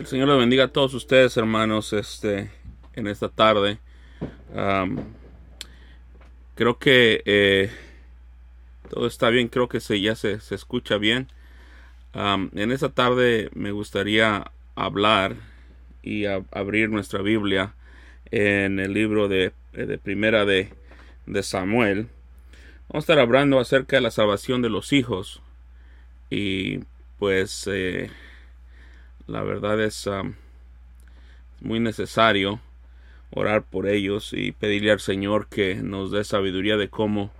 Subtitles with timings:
[0.00, 2.50] El Señor les bendiga a todos ustedes, hermanos, este,
[2.94, 3.80] en esta tarde.
[6.54, 7.70] creo que eh,
[8.88, 11.28] todo está bien, creo que se, ya se, escucha bien.
[12.14, 15.36] en esta tarde me gustaría hablar
[16.02, 17.74] y abrir nuestra Biblia
[18.30, 20.72] en el libro de, de Primera de,
[21.26, 22.08] de Samuel.
[22.88, 25.42] Vamos a estar hablando acerca de la salvación de los hijos.
[26.30, 26.84] Y
[27.18, 28.10] pues eh,
[29.30, 30.08] la verdad es
[31.60, 32.60] muy necesario
[33.30, 37.30] orar por ellos y pedirle al Señor que nos dé sabiduría de cómo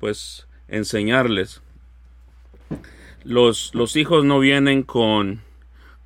[0.00, 1.62] pues enseñarles.
[3.24, 5.42] Los, los hijos no vienen con,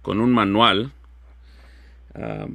[0.02, 0.92] con un manual.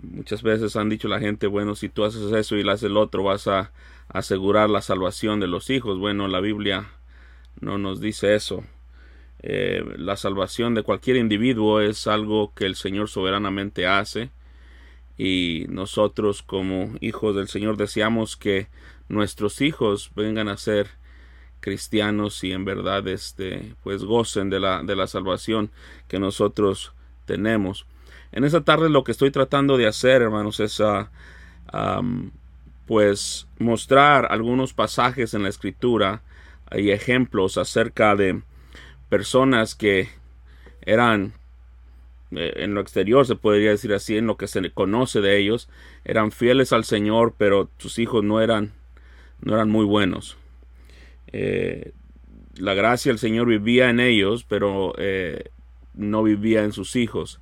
[0.03, 2.97] muchas veces han dicho la gente, bueno, si tú haces eso y le haces el
[2.97, 3.71] otro, vas a
[4.09, 5.97] asegurar la salvación de los hijos.
[5.97, 6.87] Bueno, la Biblia
[7.59, 8.63] no nos dice eso.
[9.39, 14.31] Eh, la salvación de cualquier individuo es algo que el Señor soberanamente hace
[15.17, 18.67] y nosotros como hijos del Señor deseamos que
[19.09, 20.87] nuestros hijos vengan a ser
[21.59, 25.71] cristianos y en verdad este pues gocen de la, de la salvación
[26.07, 26.93] que nosotros
[27.25, 27.85] tenemos.
[28.31, 31.09] En esta tarde lo que estoy tratando de hacer, hermanos, es ah,
[32.85, 36.21] pues mostrar algunos pasajes en la escritura
[36.71, 38.41] y ejemplos acerca de
[39.09, 40.09] personas que
[40.81, 41.33] eran
[42.31, 45.37] eh, en lo exterior se podría decir así en lo que se le conoce de
[45.37, 45.69] ellos
[46.03, 48.73] eran fieles al Señor pero sus hijos no eran
[49.41, 50.37] no eran muy buenos.
[51.27, 51.91] Eh,
[52.55, 55.51] la gracia del Señor vivía en ellos pero eh,
[55.93, 57.39] no vivía en sus hijos.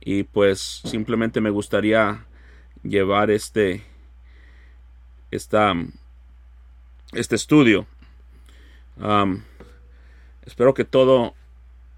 [0.00, 2.26] Y pues simplemente me gustaría
[2.82, 3.82] llevar este
[5.30, 5.74] esta,
[7.12, 7.86] este estudio
[10.46, 11.34] espero que todo,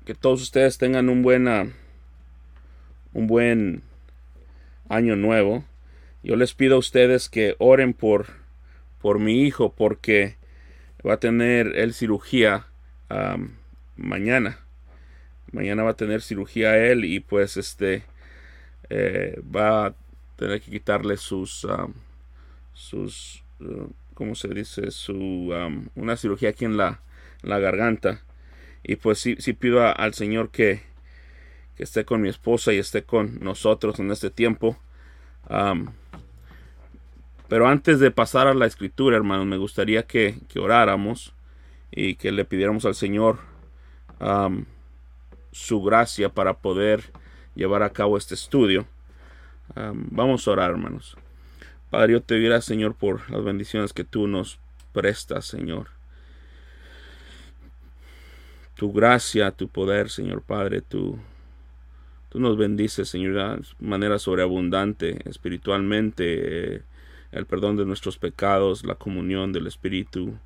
[0.05, 1.73] que todos ustedes tengan un buena,
[3.13, 3.83] un buen
[4.89, 5.65] año nuevo.
[6.23, 8.27] Yo les pido a ustedes que oren por,
[9.01, 10.37] por mi hijo porque
[11.07, 12.67] va a tener él cirugía
[13.97, 14.59] mañana.
[15.53, 18.03] Mañana va a tener cirugía él y pues este
[18.91, 19.95] eh, va a
[20.37, 21.67] tener que quitarle sus
[22.75, 24.91] sus uh, ¿cómo se dice?
[24.91, 25.55] su
[25.95, 27.01] una cirugía aquí en la,
[27.43, 28.26] la garganta
[28.83, 30.83] y pues sí, pido al Señor que,
[31.77, 34.77] que, esté con mi esposa y esté con nosotros en este tiempo.
[37.49, 41.35] pero antes de pasar a la escritura, hermanos, me gustaría que, que oráramos
[41.91, 43.39] y que le pidiéramos al Señor
[45.53, 47.05] su gracia para poder
[47.55, 48.87] llevar a cabo este estudio.
[49.75, 51.17] vamos a orar, hermanos.
[51.91, 54.59] Padre, yo te diré, Señor, por las bendiciones que tú nos
[54.93, 55.96] prestas, Señor
[58.77, 61.19] tu gracia, tu poder, Señor Padre, tú,
[62.29, 66.83] tú nos bendices, Señor, de manera sobreabundante, espiritualmente, eh,
[67.33, 70.39] el perdón de nuestros pecados, la comunión del Espíritu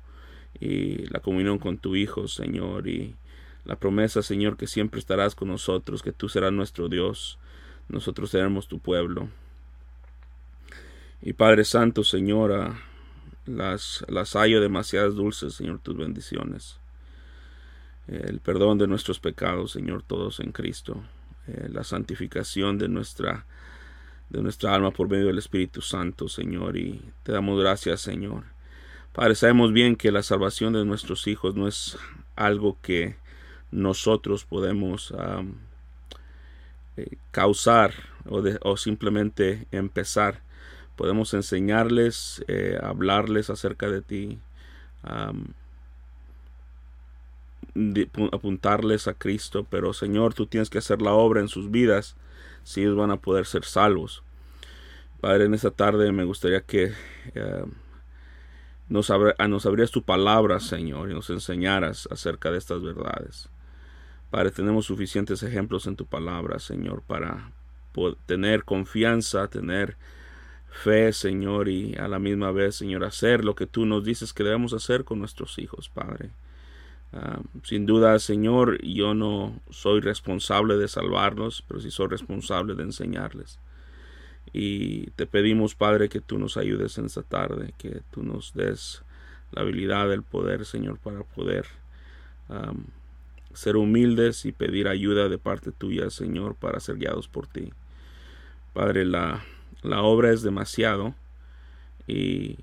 [0.59, 3.15] y la comunión con tu Hijo, Señor, y
[3.65, 7.37] la promesa, Señor, que siempre estarás con nosotros, que tú serás nuestro Dios,
[7.89, 9.27] nosotros seremos tu pueblo.
[11.21, 12.79] Y Padre Santo, Señora,
[13.45, 16.80] las, las hallo demasiadas dulces, Señor, tus bendiciones
[18.11, 21.01] el perdón de nuestros pecados, Señor, todos en Cristo,
[21.47, 23.45] eh, la santificación de nuestra
[24.29, 28.43] de alma por medio del Espíritu Santo, Señor, y te damos gracias, Señor.
[29.11, 31.97] Padre, sabemos bien que la salvación de nuestros hijos no es
[32.37, 33.17] algo que
[33.71, 35.13] nosotros podemos
[36.95, 37.93] eh, causar
[38.25, 40.41] o, o, simplemente empezar.
[40.95, 44.39] Podemos enseñarles, eh, hablarles acerca de ti,
[48.31, 52.15] apuntarles a Cristo, pero Señor, tú tienes que hacer la obra en sus vidas
[52.63, 54.23] si ellos van a poder ser salvos.
[55.19, 56.93] Padre, en esta tarde me gustaría que
[57.35, 57.65] eh,
[58.89, 63.49] nos, nos abrías tu palabra, Señor, y nos enseñaras acerca de estas verdades.
[64.31, 67.51] Padre, tenemos suficientes ejemplos en tu palabra, Señor, para
[68.25, 69.97] tener confianza, tener
[70.71, 74.43] fe, Señor, y a la misma vez, Señor, hacer lo que tú nos dices que
[74.43, 76.31] debemos hacer con nuestros hijos, Padre.
[77.63, 83.59] Sin duda, Señor, yo no soy responsable de salvarlos, pero sí soy responsable de enseñarles.
[84.53, 89.03] Y te pedimos, Padre, que tú nos ayudes en esta tarde, que tú nos des
[89.51, 91.65] la habilidad, el poder, Señor, para poder
[93.53, 97.73] ser humildes y pedir ayuda de parte tuya, Señor, para ser guiados por ti.
[98.73, 99.43] Padre, la,
[99.83, 101.13] la obra es demasiado
[102.07, 102.57] y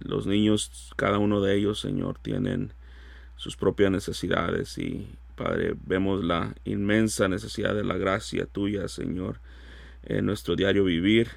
[0.00, 2.72] los niños, cada uno de ellos, Señor, tienen
[3.36, 9.38] sus propias necesidades y Padre, vemos la inmensa necesidad de la gracia tuya, Señor,
[10.02, 11.28] en nuestro diario vivir,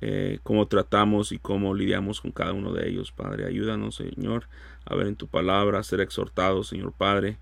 [0.00, 3.46] eh, cómo tratamos y cómo lidiamos con cada uno de ellos, Padre.
[3.46, 4.48] Ayúdanos, Señor,
[4.86, 7.36] a ver en tu palabra, a ser exhortados, Señor Padre.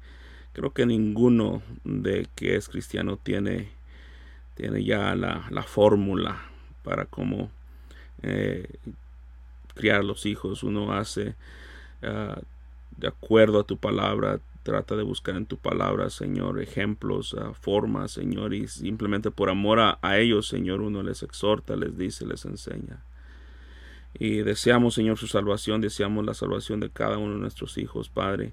[0.52, 3.70] Creo que ninguno de que es cristiano tiene,
[4.56, 6.42] tiene ya la, la fórmula
[6.82, 7.50] para cómo
[8.22, 8.68] eh,
[9.74, 10.62] criar los hijos.
[10.62, 11.36] Uno hace
[12.02, 12.40] ah,
[12.96, 18.12] de acuerdo a tu palabra, trata de buscar en tu palabra, Señor, ejemplos, uh, formas,
[18.12, 22.44] Señor, y simplemente por amor a, a, ellos, Señor, uno les exhorta, les dice, les
[22.44, 23.04] enseña.
[24.14, 28.52] Y deseamos, Señor, su salvación, deseamos la salvación de cada uno de nuestros hijos, Padre.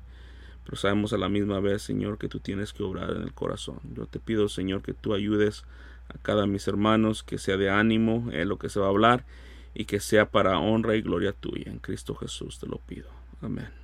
[0.64, 3.80] Pero sabemos a la misma vez, Señor, que tú tienes que obrar en el corazón.
[3.96, 5.66] Yo te pido, Señor, que tú ayudes
[6.10, 9.26] a cada mis hermanos, que sea de ánimo en lo que se va a hablar
[9.74, 11.72] y que sea para honra y gloria tuya.
[11.72, 13.10] En Cristo Jesús te lo pido.
[13.42, 13.79] Amén.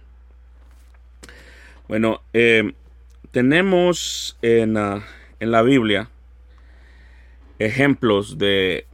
[1.88, 2.74] Bueno, eh,
[3.32, 5.02] tenemos en, uh,
[5.40, 6.10] en, la Biblia
[7.60, 8.88] ejemplos de,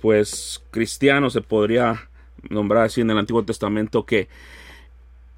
[0.00, 2.08] pues, cristianos, se podría
[2.50, 4.28] nombrar así en el Antiguo Testamento, que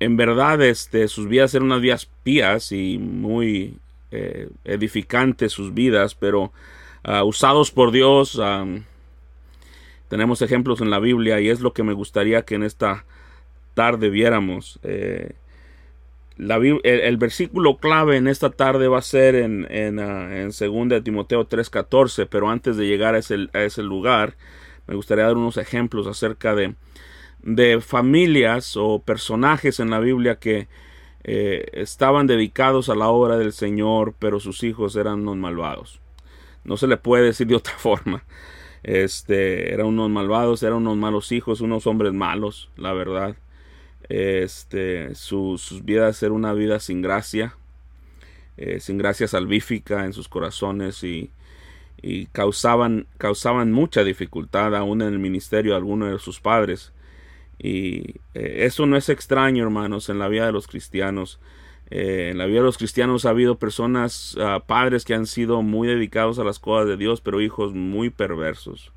[0.00, 3.78] en verdad este, sus vidas eran unas vidas pías y muy
[4.10, 6.52] eh, edificantes sus vidas, pero
[7.06, 8.34] uh, usados por Dios.
[8.34, 8.82] Um,
[10.08, 13.04] tenemos ejemplos en la Biblia y es lo que me gustaría que en esta
[13.74, 14.80] tarde viéramos.
[14.82, 15.34] Eh,
[16.40, 21.02] el, versículo clave en esta tarde va a ser en, en, uh, en 2 de
[21.02, 24.36] Timoteo 3:14, pero antes de llegar a ese, a ese, lugar,
[24.86, 26.74] me gustaría dar unos ejemplos acerca de,
[27.42, 30.68] de familias o personajes en la Biblia que
[31.24, 36.00] eh, estaban dedicados a la obra del Señor, pero sus hijos eran unos malvados.
[36.64, 38.24] No se le puede decir de otra forma.
[38.82, 43.36] Este, eran unos malvados, eran unos malos hijos, unos hombres malos, la verdad
[44.10, 47.54] este, sus vidas era una vida sin gracia,
[48.56, 51.30] eh, sin gracia salvífica en sus corazones y,
[52.02, 56.92] y, causaban, causaban mucha dificultad aún en el ministerio a algunos de sus padres.
[57.56, 61.38] Y eh, eso no es extraño, hermanos, en la vida de los cristianos.
[61.90, 65.62] Eh, en la vida de los cristianos ha habido personas, uh, padres que han sido
[65.62, 68.92] muy dedicados a las cosas de Dios, pero hijos muy perversos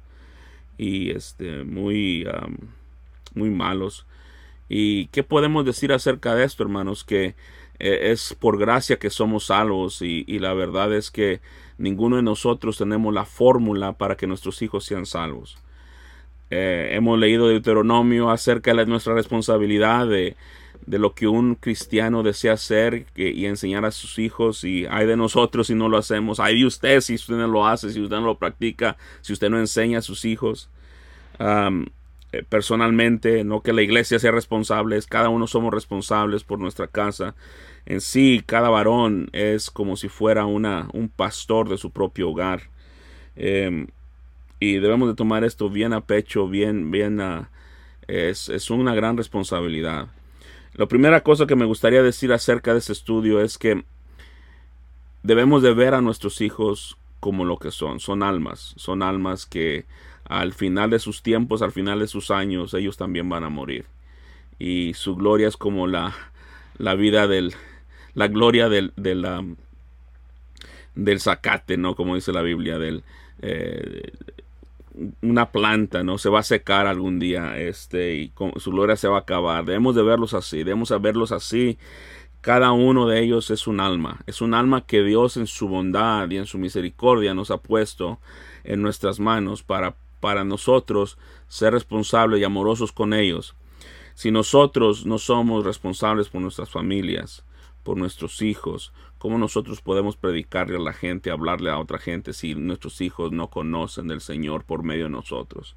[0.75, 2.27] y este, muy,
[3.35, 4.07] muy malos.
[4.75, 7.03] ¿Y qué podemos decir acerca de esto, hermanos?
[7.03, 7.35] Que
[7.77, 11.41] eh, es por gracia que somos salvos y, la verdad es que
[11.77, 15.59] ninguno de nosotros tenemos la fórmula para que nuestros hijos sean salvos.
[16.49, 20.35] Eh, hemos leído Deuteronomio acerca de nuestra responsabilidad de,
[20.87, 25.15] de lo que un cristiano desea hacer y enseñar a sus hijos y hay de
[25.15, 28.15] nosotros si no lo hacemos, hay de usted si usted no lo hace, si usted
[28.15, 30.67] no lo practica, si usted no enseña a sus hijos.
[32.33, 37.35] Eh, personalmente, no que la iglesia sea responsable, cada uno somos responsables por nuestra casa.
[37.85, 42.71] En sí, cada varón es como si fuera una, un pastor de su propio hogar.
[43.35, 43.85] Em,
[44.59, 47.51] y debemos de tomar esto bien a pecho, bien, bien a,
[48.07, 50.07] es, es una gran responsabilidad.
[50.73, 53.85] La primera cosa que me gustaría decir acerca de este estudio es que
[55.21, 59.85] debemos de ver a nuestros hijos como lo que son, son almas, son almas que
[60.25, 63.85] al final de sus tiempos, al final de sus años, ellos también van a morir.
[64.59, 66.13] Y su gloria es como la,
[66.77, 67.53] la vida del,
[68.13, 69.25] la gloria del, del,
[70.95, 71.95] del zacate, ¿no?
[71.95, 73.03] Como dice la Biblia, del,
[73.41, 74.11] eh,
[75.21, 76.17] una planta, ¿no?
[76.17, 79.65] Se va a secar algún día, este, y su gloria se va a acabar.
[79.65, 81.77] Debemos de verlos así, debemos de verlos así.
[82.41, 86.29] Cada uno de ellos es un alma, es un alma que Dios en su bondad
[86.29, 88.19] y en su misericordia nos ha puesto
[88.65, 91.17] en nuestras manos para para nosotros
[91.49, 93.55] ser responsables y amorosos con ellos.
[94.13, 97.43] Si nosotros no somos responsables por nuestras familias,
[97.83, 102.55] por nuestros hijos, ¿cómo nosotros podemos predicarle a la gente, hablarle a otra gente si
[102.55, 105.75] nuestros hijos no conocen del Señor por medio de nosotros?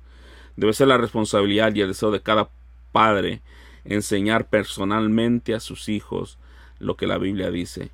[0.55, 2.49] Debe ser la responsabilidad y el deseo de cada
[2.93, 3.43] padre
[3.85, 6.39] enseñar personalmente a sus hijos
[6.79, 7.91] lo que la Biblia dice.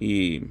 [0.00, 0.44] Y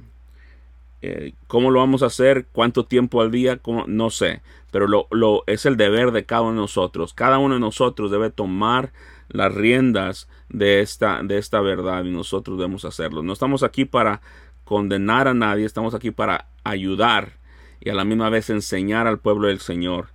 [1.02, 2.46] eh, ¿Cómo lo vamos a hacer?
[2.52, 3.60] ¿Cuánto tiempo al día?
[3.88, 4.40] No sé.
[4.72, 7.14] Pero lo, lo, es el deber de cada uno de nosotros.
[7.14, 8.92] Cada uno de nosotros debe tomar
[9.28, 13.22] las riendas de esta, de esta verdad y nosotros debemos hacerlo.
[13.22, 14.20] No estamos aquí para
[14.64, 17.38] condenar a nadie, estamos aquí para ayudar
[17.80, 20.08] y a la misma vez enseñar al pueblo del Señor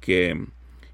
[0.00, 0.46] que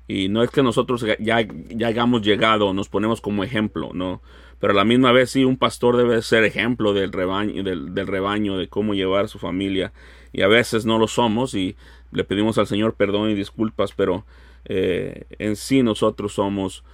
[0.06, 4.20] y no es que nosotros ya, ya hayamos llegado, nos ponemos como ejemplo, no,
[4.60, 8.58] pero a la misma vez sí un pastor debe ser ejemplo del rebaño, del, rebaño,
[8.58, 9.92] de cómo llevar a su familia.
[10.32, 11.76] Y a veces no lo somos y
[12.12, 14.24] le pedimos al Señor perdón y disculpas, pero
[14.64, 16.84] eh, en sí nosotros somos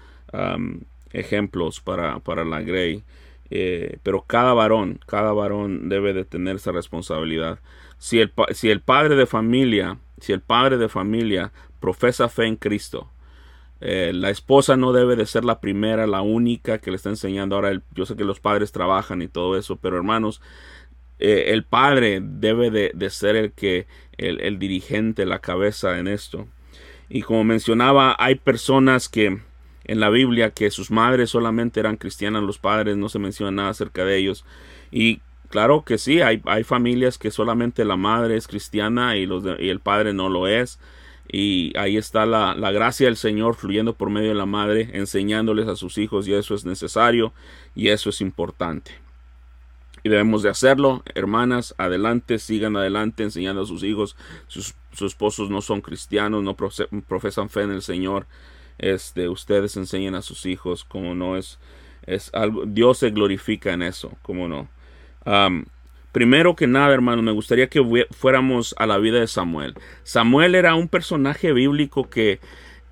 [1.13, 3.05] ejemplos para, para la Grey.
[3.51, 7.61] Eh, pero cada varón, cada varón debe de tener esa responsabilidad.
[7.99, 12.57] Si el, si el padre de familia, si el padre de familia profesa fe en
[12.57, 13.11] Cristo,
[13.81, 17.57] eh, la esposa no debe de ser la primera, la única que le está enseñando.
[17.57, 20.41] Ahora, yo sé que los padres trabajan y todo eso, pero hermanos,
[21.19, 23.87] eh, el padre debe de, ser el que,
[24.19, 26.47] el, dirigente, la cabeza en esto.
[27.09, 29.39] Y como mencionaba, hay personas que
[29.85, 33.71] en la Biblia que sus madres solamente eran cristianas, los padres no se menciona nada
[33.71, 34.45] acerca de ellos.
[34.91, 39.45] Y claro que sí, hay, hay familias que solamente la madre es cristiana y, los
[39.59, 40.79] y el padre no lo es.
[41.29, 45.67] Y ahí está la, la, gracia del Señor fluyendo por medio de la madre, enseñándoles
[45.67, 47.33] a sus hijos y eso es necesario
[47.75, 49.06] y eso es importante.
[50.07, 54.15] Y debemos de hacerlo, hermanas, adelante, sigan adelante enseñando a sus hijos.
[54.47, 58.29] Sus, sus esposos no son cristianos, no profesan fe en el Señor.
[58.79, 61.59] Este, ustedes enseñen a sus hijos como no es,
[62.07, 64.69] es algo, Dios se glorifica en eso, como no.
[66.13, 69.75] Primero que nada, hermano, me gustaría que fuéramos a la vida de Samuel.
[70.05, 72.39] Samuel era un personaje bíblico que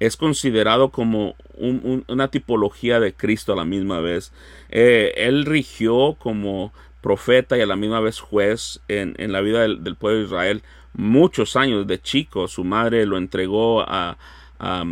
[0.00, 4.33] es considerado como una tipología de Cristo a la misma vez.
[4.68, 6.73] Eh, él rigió como
[7.04, 10.62] profeta y a la misma vez juez en, la vida del, pueblo de Israel
[10.94, 12.49] muchos años de chico.
[12.49, 14.16] Su madre lo entregó a,
[14.58, 14.84] a,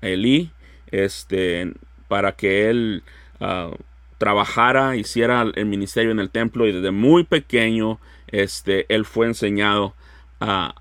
[0.00, 0.50] Elí
[0.88, 1.72] este,
[2.08, 3.04] para que él
[3.38, 3.70] ah,
[4.18, 9.94] trabajara, hiciera el ministerio en el templo y desde muy pequeño este, él fue enseñado
[10.40, 10.74] a,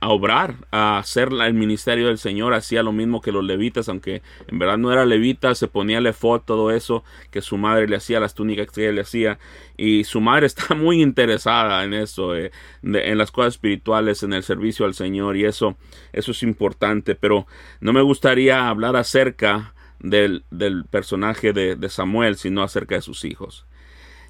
[0.00, 4.22] a obrar, a hacer el ministerio del Señor, hacía lo mismo que los levitas, aunque
[4.46, 8.20] en verdad no era levita, se ponía lefot, todo eso que su madre le hacía,
[8.20, 9.38] las túnicas que ella le hacía,
[9.76, 12.52] y su madre está muy interesada en eso, eh,
[12.82, 15.76] en las cosas espirituales, en el servicio al Señor, y eso,
[16.12, 17.46] eso es importante, pero
[17.80, 20.44] no me gustaría hablar acerca del,
[20.90, 23.66] personaje de, Samuel, sino acerca de sus hijos.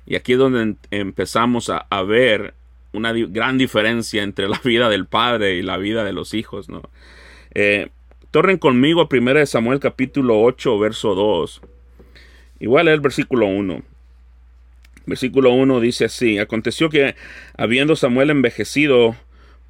[0.07, 2.55] Y aquí es donde empezamos a, ver
[2.93, 6.69] una gran diferencia entre la vida del padre y la vida de los hijos.
[6.69, 6.83] ¿no?
[7.55, 7.89] Eh,
[8.59, 11.63] conmigo a 1 Samuel capítulo 8, verso 2.
[12.61, 13.83] Igual es el versículo 1.
[15.07, 17.15] Versículo 1 dice así, aconteció que
[17.57, 19.17] habiendo Samuel envejecido,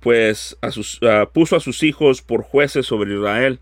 [0.00, 1.00] pues a sus,
[1.32, 3.60] puso a sus hijos por jueces sobre Israel,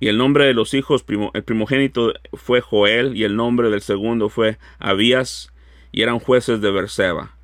[0.00, 1.04] y el nombre de los hijos,
[1.34, 5.52] el primogénito fue Joel, y el nombre del segundo fue Abías,
[5.92, 7.37] y eran jueces de Berseba.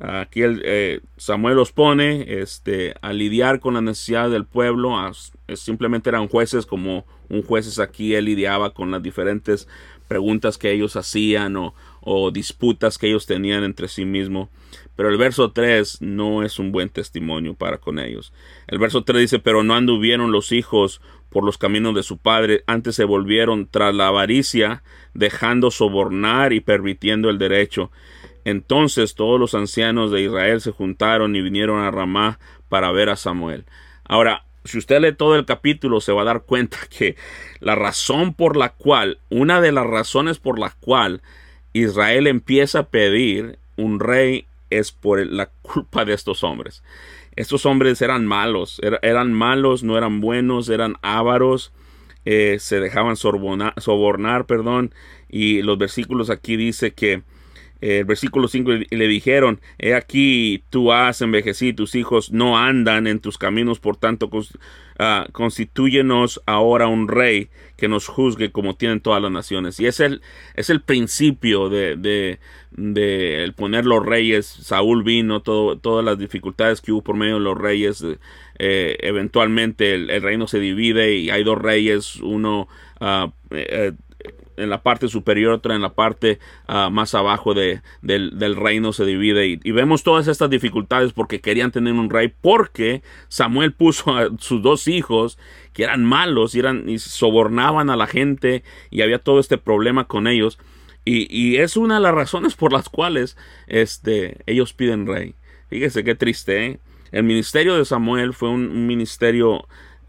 [0.00, 4.96] Aquí eh, Samuel los pone este, a lidiar con la necesidad del pueblo.
[5.54, 8.14] simplemente eran jueces como un juez aquí.
[8.14, 9.68] Él lidiaba con las diferentes
[10.08, 14.48] preguntas que ellos hacían o, o disputas que ellos tenían entre sí mismos.
[14.96, 18.32] Pero el verso 3 no es un buen testimonio para con ellos.
[18.68, 22.64] El verso 3 dice, pero no anduvieron los hijos por los caminos de su padre,
[22.66, 24.82] antes se volvieron tras la avaricia,
[25.14, 27.90] dejando sobornar y permitiendo el derecho.
[28.44, 33.16] Entonces todos los ancianos de Israel se juntaron y vinieron a Ramá para ver a
[33.16, 33.64] Samuel.
[34.04, 37.16] Ahora, si usted lee todo el capítulo, se va a dar cuenta que
[37.60, 41.22] la razón por la cual, una de las razones por la cual
[41.72, 46.82] Israel empieza a pedir un rey es por la culpa de estos hombres.
[47.36, 51.72] Estos hombres eran malos, eran malos, no eran buenos, eran ávaros,
[52.24, 54.92] eh, se dejaban sobornar, perdón,
[55.28, 57.22] y los versículos aquí dice que
[57.80, 63.20] el versículo 5 le dijeron, he aquí tú has envejecido, tus hijos no andan en
[63.20, 64.40] tus caminos, por tanto uh,
[66.46, 69.80] ahora un rey que nos juzgue como tienen todas las naciones.
[69.80, 70.20] Y es el,
[70.54, 72.38] es el principio de, de,
[73.42, 74.46] el poner los reyes.
[74.46, 78.04] Saúl vino, todas las dificultades que hubo por medio de los reyes.
[78.58, 82.68] Eh, eventualmente el, reino se divide y hay dos reyes, uno
[83.00, 83.32] uh,
[84.62, 89.04] en la parte superior, otra en la parte ah, más abajo de, del, reino se
[89.04, 89.46] divide.
[89.46, 94.62] Y, vemos todas estas dificultades porque querían tener un rey, porque Samuel puso a sus
[94.62, 95.38] dos hijos
[95.72, 100.04] que eran malos y, eran, y sobornaban a la gente y había todo este problema
[100.04, 100.58] con ellos.
[101.04, 103.36] Y, es una de las razones por las cuales
[103.66, 105.34] este, ellos piden rey.
[105.68, 106.66] Fíjese qué triste.
[106.66, 106.80] ¿eh?
[107.10, 109.66] El ministerio de Samuel fue un ministerio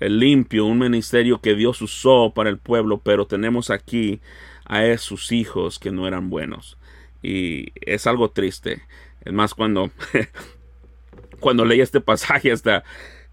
[0.10, 4.20] limpio, un ministerio que Dios usó para el pueblo, pero tenemos aquí
[4.66, 6.78] a sus hijos que no eran buenos.
[7.22, 8.82] Y es algo triste.
[9.24, 9.92] Es más, cuando,
[11.40, 12.84] cuando leí este pasaje, hasta,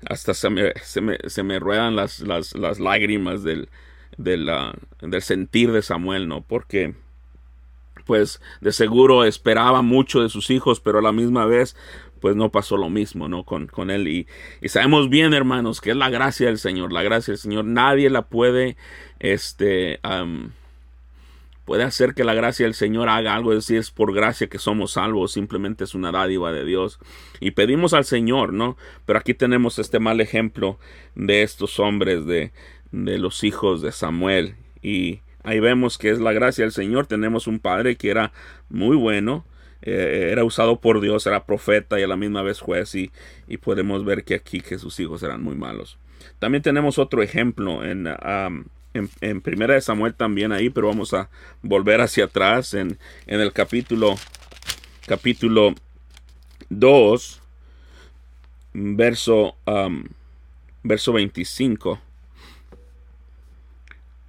[0.07, 3.69] hasta se, me, se, me, ruedan las, las, las lágrimas del,
[4.17, 4.51] del,
[5.01, 6.43] del sentir de Samuel, ¿no?
[6.43, 6.95] Porque
[8.05, 11.77] pues de seguro esperaba mucho de sus hijos, pero a la misma vez
[12.21, 13.45] pues no pasó lo mismo, ¿no?
[13.45, 14.09] Con, con él.
[14.09, 14.27] Y,
[14.69, 16.93] sabemos bien, hermanos, que es la gracia del Señor.
[16.93, 18.77] La gracia del Señor nadie la puede,
[19.19, 20.01] este,
[21.65, 24.59] puede hacer que la gracia del Señor haga algo, es decir, es por gracia que
[24.59, 26.99] somos salvos, simplemente es una dádiva de Dios.
[27.41, 28.77] Y pedimos al Señor, ¿no?
[29.05, 30.79] Pero aquí tenemos este mal ejemplo
[31.15, 32.53] de estos hombres, de,
[32.93, 34.57] de los hijos de Samuel.
[34.83, 37.07] Y ahí vemos que es la gracia del Señor.
[37.07, 38.33] Tenemos un padre que era
[38.69, 39.45] muy bueno,
[39.83, 43.11] eh, era usado por Dios, era profeta y a la misma vez juez y,
[43.47, 45.99] y, podemos ver que aquí que sus hijos eran muy malos.
[46.39, 48.09] También tenemos otro ejemplo en,
[49.21, 51.29] en, Primera de Samuel también ahí, pero vamos a
[51.63, 54.17] volver hacia atrás en, en el capítulo
[55.07, 55.75] capítulo
[56.69, 57.41] 2
[58.75, 59.57] verso
[60.83, 61.99] verso 25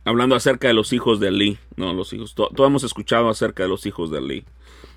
[0.05, 3.69] hablando acerca de los hijos de Eli, no los hijos, todos hemos escuchado acerca de
[3.69, 4.45] los hijos de Eli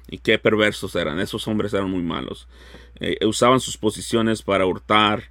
[0.09, 2.49] y qué perversos eran, esos hombres eran muy malos,
[3.01, 5.25] eh, usaban sus posiciones para hurtar,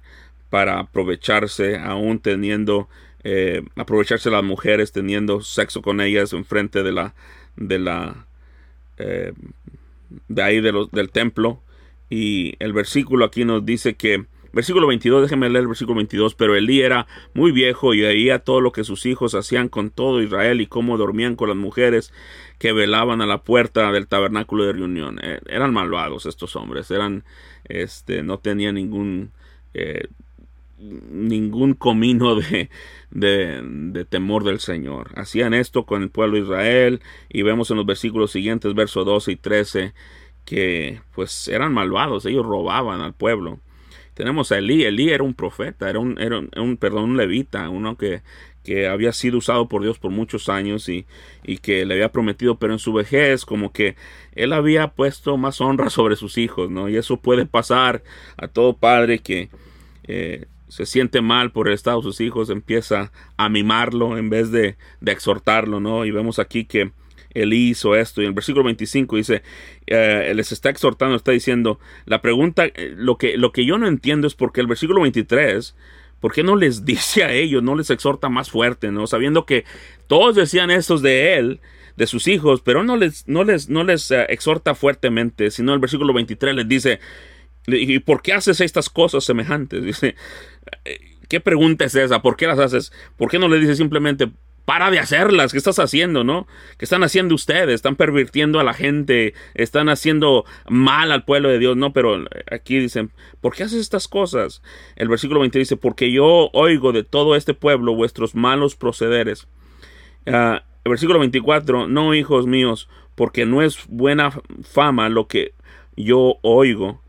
[0.50, 2.88] para aprovecharse, aún teniendo,
[3.24, 7.14] eh, aprovecharse las mujeres, teniendo sexo con ellas en frente de la,
[7.56, 8.26] de la,
[8.98, 9.32] eh,
[10.28, 11.62] de ahí de del templo.
[12.10, 16.54] Y el versículo aquí nos dice que, versículo 22, déjenme leer el versículo 22, pero
[16.56, 20.60] Elí era muy viejo y veía todo lo que sus hijos hacían con todo Israel
[20.60, 22.12] y cómo dormían con las mujeres
[22.58, 25.18] que velaban a la puerta del tabernáculo de reunión.
[25.22, 27.24] Eh, eran malvados estos hombres, eran,
[27.64, 29.32] este, no tenían ningún
[30.82, 32.68] ningún comino de,
[33.10, 35.10] de, temor del Señor.
[35.16, 39.32] Hacían esto con el pueblo de Israel y vemos en los versículos siguientes, versos 12
[39.32, 39.94] y 13,
[40.44, 43.60] que pues eran malvados, ellos robaban al pueblo.
[44.14, 47.96] Tenemos a Elí, Elí era un profeta, era un, era un, perdón, un levita, uno
[47.96, 48.22] que,
[48.62, 51.06] que había sido usado por Dios por muchos años y,
[51.42, 53.96] y, que le había prometido, pero en su vejez como que
[54.34, 56.88] él había puesto más honra sobre sus hijos, ¿no?
[56.88, 58.02] Y eso puede pasar
[58.36, 59.48] a todo padre que
[60.04, 64.50] eh, se siente mal por el estado de sus hijos, empieza a mimarlo en vez
[64.50, 66.04] de, de exhortarlo, ¿no?
[66.04, 66.92] Y vemos aquí que
[67.34, 68.20] él hizo esto.
[68.20, 69.42] Y en el versículo 25 dice,
[69.86, 73.86] eh, les está exhortando, está diciendo, la pregunta, eh, lo que, lo que yo no
[73.86, 75.74] entiendo es porque el versículo 23,
[76.20, 79.06] ¿por qué no les dice a ellos, no les exhorta más fuerte, ¿no?
[79.06, 79.64] Sabiendo que
[80.06, 81.60] todos decían estos de él,
[81.96, 85.80] de sus hijos, pero no les, no les, no les eh, exhorta fuertemente, sino el
[85.80, 87.00] versículo 23 les dice,
[87.66, 89.84] ¿y por qué haces estas cosas semejantes?
[89.84, 90.16] Dice,
[91.32, 92.20] ¿Qué pregunta es esa?
[92.20, 92.92] ¿Por qué las haces?
[93.16, 94.30] ¿Por qué no le dices simplemente
[94.64, 95.52] para de hacerlas?
[95.52, 96.46] ¿Qué estás haciendo, no?
[96.78, 97.74] ¿Qué están haciendo ustedes?
[97.74, 102.78] Están pervirtiendo a la gente, están haciendo mal al pueblo de Dios, no, pero aquí
[102.78, 104.62] dicen, ¿por qué haces estas cosas?
[104.96, 109.46] El versículo 20 dice, porque yo oigo de todo este pueblo vuestros malos procederes.
[110.26, 115.54] Ah, el versículo 24, no, hijos míos, porque no es buena fama lo que
[115.96, 117.00] yo oigo,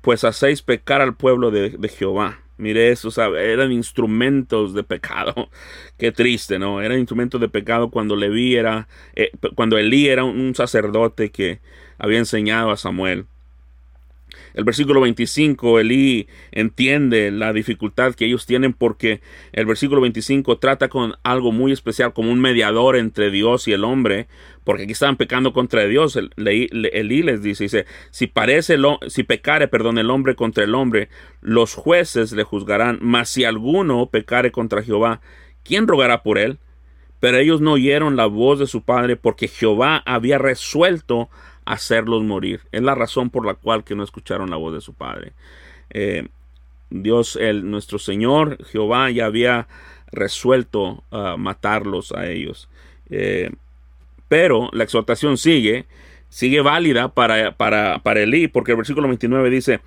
[0.00, 2.41] pues hacéis pecar al pueblo de Jehová.
[2.62, 5.50] Mire eso, eran instrumentos de pecado.
[5.98, 6.80] Qué triste, ¿no?
[6.80, 11.60] Eran instrumentos de pecado cuando Leví era, eh, cuando Elí era un sacerdote que
[11.98, 13.26] había enseñado a Samuel.
[14.54, 19.20] El versículo 25, Elí entiende la dificultad que ellos tienen porque
[19.52, 23.84] el versículo 25 trata con algo muy especial, como un mediador entre Dios y el
[23.84, 24.28] hombre,
[24.64, 26.18] porque aquí estaban pecando contra Dios.
[26.36, 28.76] Elí les dice, dice, si parece,
[29.08, 31.08] si pecare, perdón, el hombre contra el hombre,
[31.40, 35.20] los jueces le juzgarán, mas si alguno pecare contra Jehová,
[35.62, 36.58] ¿quién rogará por él?
[37.20, 41.30] Pero ellos no oyeron la voz de su padre porque Jehová había resuelto
[41.64, 42.60] hacerlos morir.
[42.72, 45.32] Es la razón por la cual que no escucharon la voz de su padre.
[45.90, 46.28] Eh,
[46.90, 49.66] Dios, el, nuestro Señor, Jehová, ya había
[50.10, 52.68] resuelto uh, matarlos a ellos.
[53.10, 53.50] Eh,
[54.28, 55.86] pero la exhortación sigue,
[56.28, 59.80] sigue válida para, para, para Elí, porque el versículo 29 dice,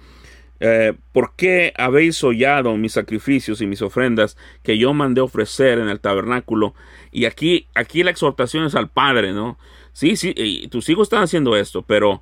[0.60, 5.90] eh, ¿por qué habéis hollado mis sacrificios y mis ofrendas que yo mandé ofrecer en
[5.90, 6.74] el tabernáculo?
[7.12, 9.58] Y aquí, aquí la exhortación es al Padre, ¿no?
[9.96, 12.22] Sí, sí, tus hijos están haciendo esto, pero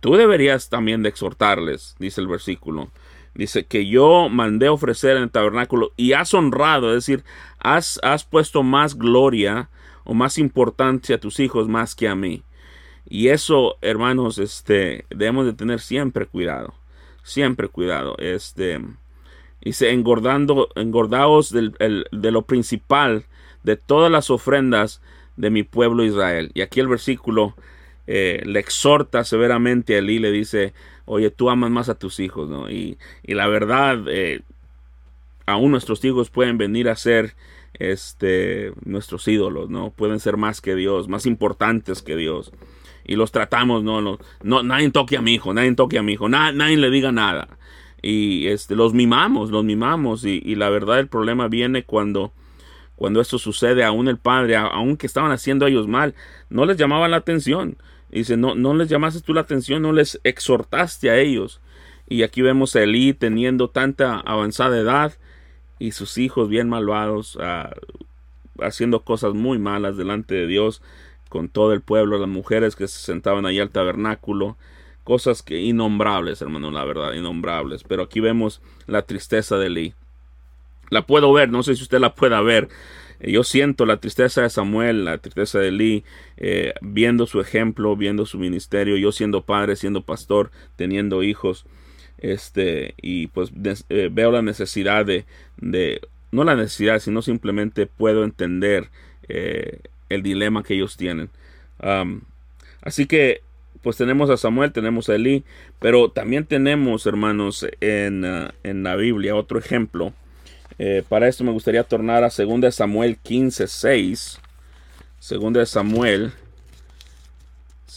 [0.00, 2.90] tú deberías también de exhortarles, dice el versículo.
[3.32, 7.22] Dice que yo mandé ofrecer en el tabernáculo y has honrado, es decir,
[7.60, 9.70] has, has puesto más gloria
[10.02, 12.42] o más importancia a tus hijos más que a mí.
[13.08, 16.74] Y eso, hermanos, este, debemos de tener siempre cuidado,
[17.22, 18.16] siempre cuidado.
[18.18, 18.80] Este,
[19.60, 23.26] dice, engordando, engordaos de lo principal
[23.62, 25.00] de todas las ofrendas
[25.36, 26.50] de mi pueblo Israel.
[26.54, 27.54] Y aquí el versículo
[28.06, 32.48] eh, le exhorta severamente a Elí, le dice, oye, tú amas más a tus hijos,
[32.48, 32.70] ¿no?
[32.70, 34.42] Y, y la verdad, eh,
[35.46, 37.34] aún nuestros hijos pueden venir a ser
[37.74, 39.90] este, nuestros ídolos, ¿no?
[39.90, 42.52] Pueden ser más que Dios, más importantes que Dios.
[43.04, 44.00] Y los tratamos, ¿no?
[44.00, 47.48] no, nadie toque a mi hijo, nadie toque a mi hijo, nadie le diga nada.
[48.00, 50.24] Y este, los mimamos, los mimamos.
[50.24, 52.32] Y, y la verdad el problema viene cuando
[53.02, 56.14] cuando esto sucede, aún el padre, aunque estaban haciendo ellos mal,
[56.50, 57.76] no les llamaba la atención.
[58.12, 61.60] Dice, no, no les llamaste tú la atención, no les exhortaste a ellos.
[62.08, 65.14] Y aquí vemos a Elí teniendo tanta avanzada edad
[65.80, 67.74] y sus hijos bien malvados, ah,
[68.60, 70.80] haciendo cosas muy malas delante de Dios
[71.28, 74.56] con todo el pueblo, las mujeres que se sentaban ahí al tabernáculo,
[75.02, 77.82] cosas que innombrables, hermano, la verdad, innombrables.
[77.82, 79.94] Pero aquí vemos la tristeza de Elí.
[80.92, 82.68] La puedo ver, no sé si usted la pueda ver.
[83.18, 86.04] Yo siento la tristeza de Samuel, la tristeza de Lee,
[86.36, 91.64] eh, viendo su ejemplo, viendo su ministerio, yo siendo padre, siendo pastor, teniendo hijos,
[92.18, 93.52] este, y pues
[93.88, 95.24] eh, veo la necesidad de,
[95.56, 98.90] de, no la necesidad, sino simplemente puedo entender
[99.30, 99.78] eh,
[100.10, 101.30] el dilema que ellos tienen.
[102.82, 103.40] así que,
[103.80, 105.42] pues tenemos a Samuel, tenemos a Elí,
[105.80, 110.12] pero también tenemos, hermanos, en, ah, en la Biblia otro ejemplo
[110.78, 114.40] eh, para esto me gustaría tornar a 2 Samuel 15, 6.
[115.30, 116.32] 2 Samuel.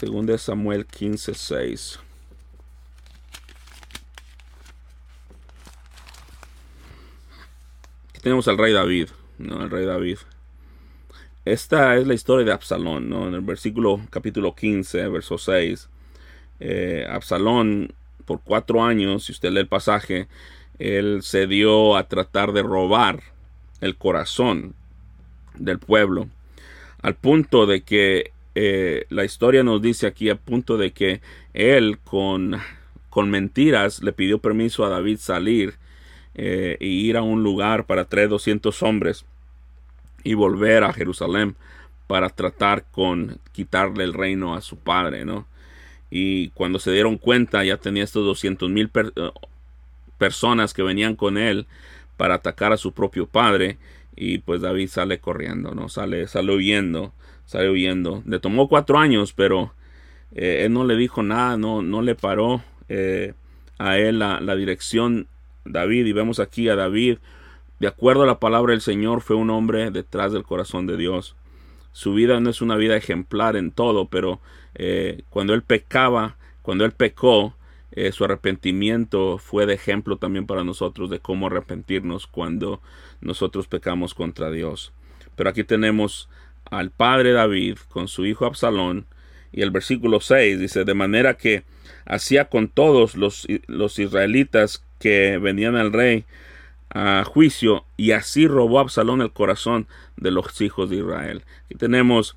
[0.02, 2.00] 2 Samuel 15, 6.
[8.10, 9.10] Aquí tenemos al rey David.
[9.38, 9.64] ¿no?
[9.64, 10.18] El rey David.
[11.46, 13.28] Esta es la historia de Absalón, ¿no?
[13.28, 15.90] En el versículo capítulo 15, verso 6.
[16.60, 17.94] Eh, Absalón,
[18.26, 20.28] por cuatro años, si usted lee el pasaje,
[20.80, 23.22] él se dio a tratar de robar
[23.82, 24.74] el corazón
[25.56, 26.28] del pueblo,
[27.02, 31.22] al punto de que eh, la historia nos dice aquí, a punto de que
[31.54, 32.58] él con,
[33.10, 35.76] con mentiras le pidió permiso a David salir
[36.38, 39.26] e ir a un lugar para traer 200 hombres
[40.26, 41.56] y volver a Jerusalén
[42.08, 45.48] para tratar con quitarle el reino a su padre, ¿no?
[46.12, 48.90] Y cuando se dieron cuenta ya tenía estos 200 mil
[50.18, 51.68] personas que venían con él
[52.18, 53.78] para atacar a su propio padre
[54.16, 55.90] y pues David sale corriendo, ¿no?
[55.90, 57.14] Sale, sale huyendo,
[57.46, 58.24] sale huyendo.
[58.26, 59.74] Le tomó cuatro años, pero
[60.34, 63.34] eh, él no le dijo nada, no, no le paró eh,
[63.78, 65.28] a él la, la, dirección
[65.66, 67.18] David y vemos aquí a David,
[67.80, 71.36] de acuerdo a la palabra del Señor, fue un hombre detrás del corazón de Dios.
[71.92, 74.40] Su vida no es una vida ejemplar en todo, pero
[74.76, 77.56] eh, cuando él pecaba, cuando él pecó,
[77.96, 82.82] eh, su arrepentimiento fue de ejemplo también para nosotros de cómo arrepentirnos cuando
[83.22, 84.92] nosotros pecamos contra Dios.
[85.36, 86.30] Pero aquí tenemos
[86.70, 89.06] al padre David con su hijo Absalón
[89.54, 91.64] y el versículo 6 dice, de manera que
[92.06, 96.26] hacía con todos los, los israelitas que venían al rey
[96.90, 101.44] a juicio y así robó Absalón el corazón de los hijos de Israel.
[101.66, 102.36] Aquí tenemos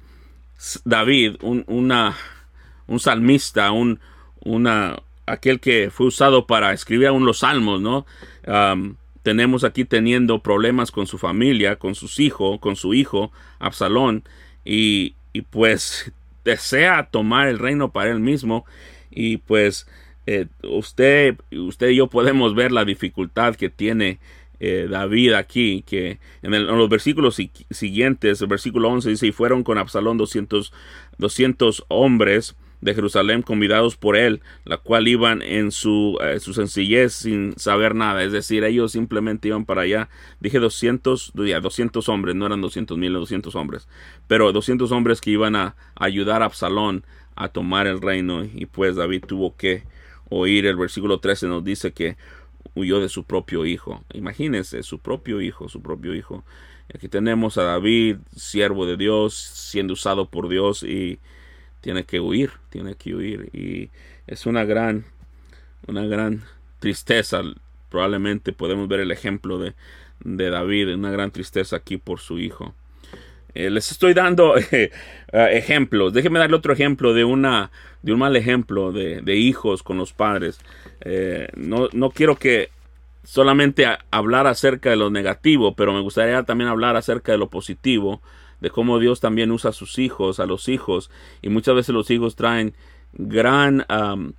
[0.85, 2.17] David, un, una,
[2.87, 4.01] un salmista, un,
[4.41, 8.07] una, aquel que fue usado para escribir aún los salmos, ¿no?
[9.29, 14.25] tenemos aquí teniendo problemas con su familia, con sus hijos, con su hijo, Absalón,
[14.65, 15.15] y,
[15.51, 16.11] pues
[16.47, 18.65] desea tomar el reino para él mismo,
[19.11, 19.87] y pues
[20.27, 24.19] eh, usted, usted y yo podemos ver la dificultad que tiene
[24.61, 27.37] eh, David aquí, que en, en, los versículos
[27.71, 30.73] siguientes, el versículo 11 dice, y fueron con Absalón 200,
[31.19, 37.13] 200 hombres, de Jerusalén convidados por él, la cual iban en su, eh, su sencillez
[37.13, 40.09] sin saber nada, es decir, ellos simplemente iban para allá.
[40.41, 43.89] Dije 200, ya, 200 hombres, no eran 200 mil, 200 hombres,
[44.27, 48.97] pero 200 hombres que iban a ayudar a Absalón a tomar el reino y pues
[48.97, 49.85] David tuvo que
[50.29, 52.17] oír el versículo 13 nos dice que
[52.75, 54.05] huyó de su propio hijo.
[54.13, 56.45] Imagínense, su propio hijo, su propio hijo.
[56.95, 61.19] Aquí tenemos a David, siervo de Dios, siendo usado por Dios y
[61.89, 63.89] tiene que huir, tiene que huir y
[64.27, 65.07] es una gran,
[65.87, 66.43] una gran
[66.81, 67.41] tristeza.
[67.89, 69.73] Probablemente podemos ver el ejemplo de,
[70.21, 72.75] de David, una gran tristeza aquí por su hijo.
[73.55, 74.91] Eh, les estoy dando eh,
[75.33, 76.13] ejemplos.
[76.13, 77.71] Déjenme darle otro ejemplo de una
[78.03, 80.61] de un mal ejemplo de, de hijos con los padres.
[81.01, 82.69] Eh, no, no, quiero que
[83.25, 88.21] solamente hablar acerca de lo negativo, pero me gustaría también hablar acerca de lo positivo
[88.61, 91.11] de cómo Dios también usa a sus hijos, a los hijos,
[91.43, 92.75] y muchas veces los hijos traen
[93.13, 93.87] gran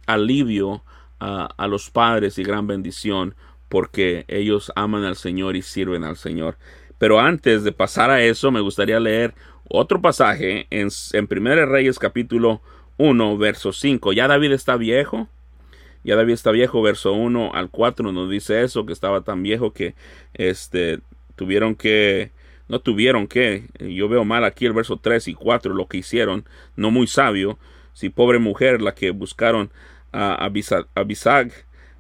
[0.06, 0.84] alivio
[1.20, 3.36] a los padres y gran bendición
[3.68, 6.58] porque ellos aman al Señor y sirven al Señor.
[6.98, 9.34] Pero antes de pasar a eso, me gustaría leer
[9.70, 12.62] otro pasaje en, en 1 Reyes capítulo
[12.98, 14.12] 1, verso 5.
[14.14, 15.30] Ya David está viejo.
[16.04, 19.74] Ya David está viejo, verso 1 al 4 nos dice eso, que estaba tan viejo
[19.74, 19.96] que
[20.34, 21.00] este,
[21.36, 22.32] tuvieron que
[22.70, 26.46] no tuvieron que, yo veo mal aquí el verso 3 y 4, lo que hicieron,
[26.76, 27.60] no muy sabio,
[27.94, 29.72] si pobre mujer la que buscaron
[30.14, 31.52] a Abisag,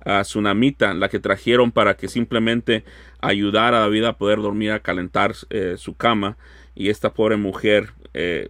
[0.06, 2.86] a Tsunamita, la que trajeron para que simplemente
[3.20, 6.38] ayudara a David a poder dormir, a calentar eh, su cama.
[6.74, 8.50] Y esta pobre mujer eh,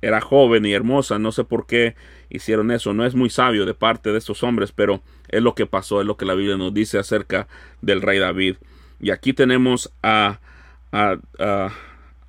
[0.00, 1.96] era joven y hermosa, no sé por qué
[2.30, 5.66] hicieron eso, no es muy sabio de parte de estos hombres, pero es lo que
[5.66, 7.48] pasó, es lo que la Biblia nos dice acerca
[7.82, 8.56] del rey David.
[9.00, 10.40] Y aquí tenemos a,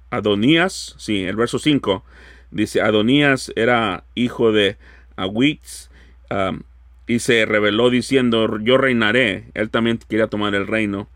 [0.10, 2.04] Adonías, sí, el verso 5
[2.52, 4.78] dice, Adonías era hijo de
[5.18, 6.62] um,
[7.08, 9.46] y se reveló diciendo, yo reinaré.
[9.54, 11.08] Él también quería tomar el reino.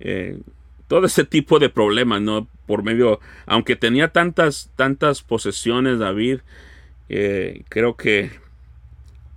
[0.00, 0.40] Eh,
[0.86, 2.48] todo ese tipo de problemas, ¿no?
[2.66, 6.40] Por medio, aunque tenía tantas, tantas posesiones David,
[7.10, 8.30] eh, creo que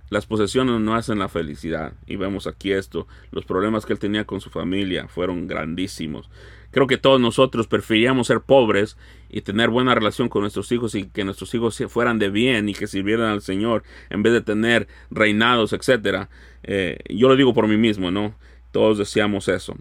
[0.08, 1.92] las posesiones no hacen la felicidad.
[2.06, 6.30] Y vemos aquí esto, los problemas que él tenía con su familia fueron grandísimos.
[6.72, 8.96] Creo que todos nosotros preferíamos ser pobres
[9.30, 12.74] y tener buena relación con nuestros hijos y que nuestros hijos fueran de bien y
[12.74, 16.30] que sirvieran al Señor en vez de tener reinados, etcétera.
[16.62, 18.34] Eh, yo lo digo por mí mismo, ¿no?
[18.72, 19.76] Todos deseamos eso.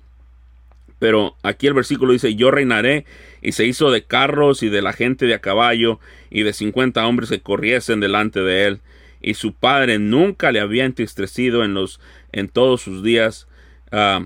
[0.99, 3.05] Pero aquí el versículo dice, yo reinaré,
[3.41, 5.99] y se hizo de carros y de la gente de a caballo,
[6.29, 8.81] y de cincuenta hombres que corriesen delante de él.
[9.19, 11.99] Y su padre nunca le había entristecido en los
[12.31, 13.47] en todos sus días
[13.91, 14.23] ah,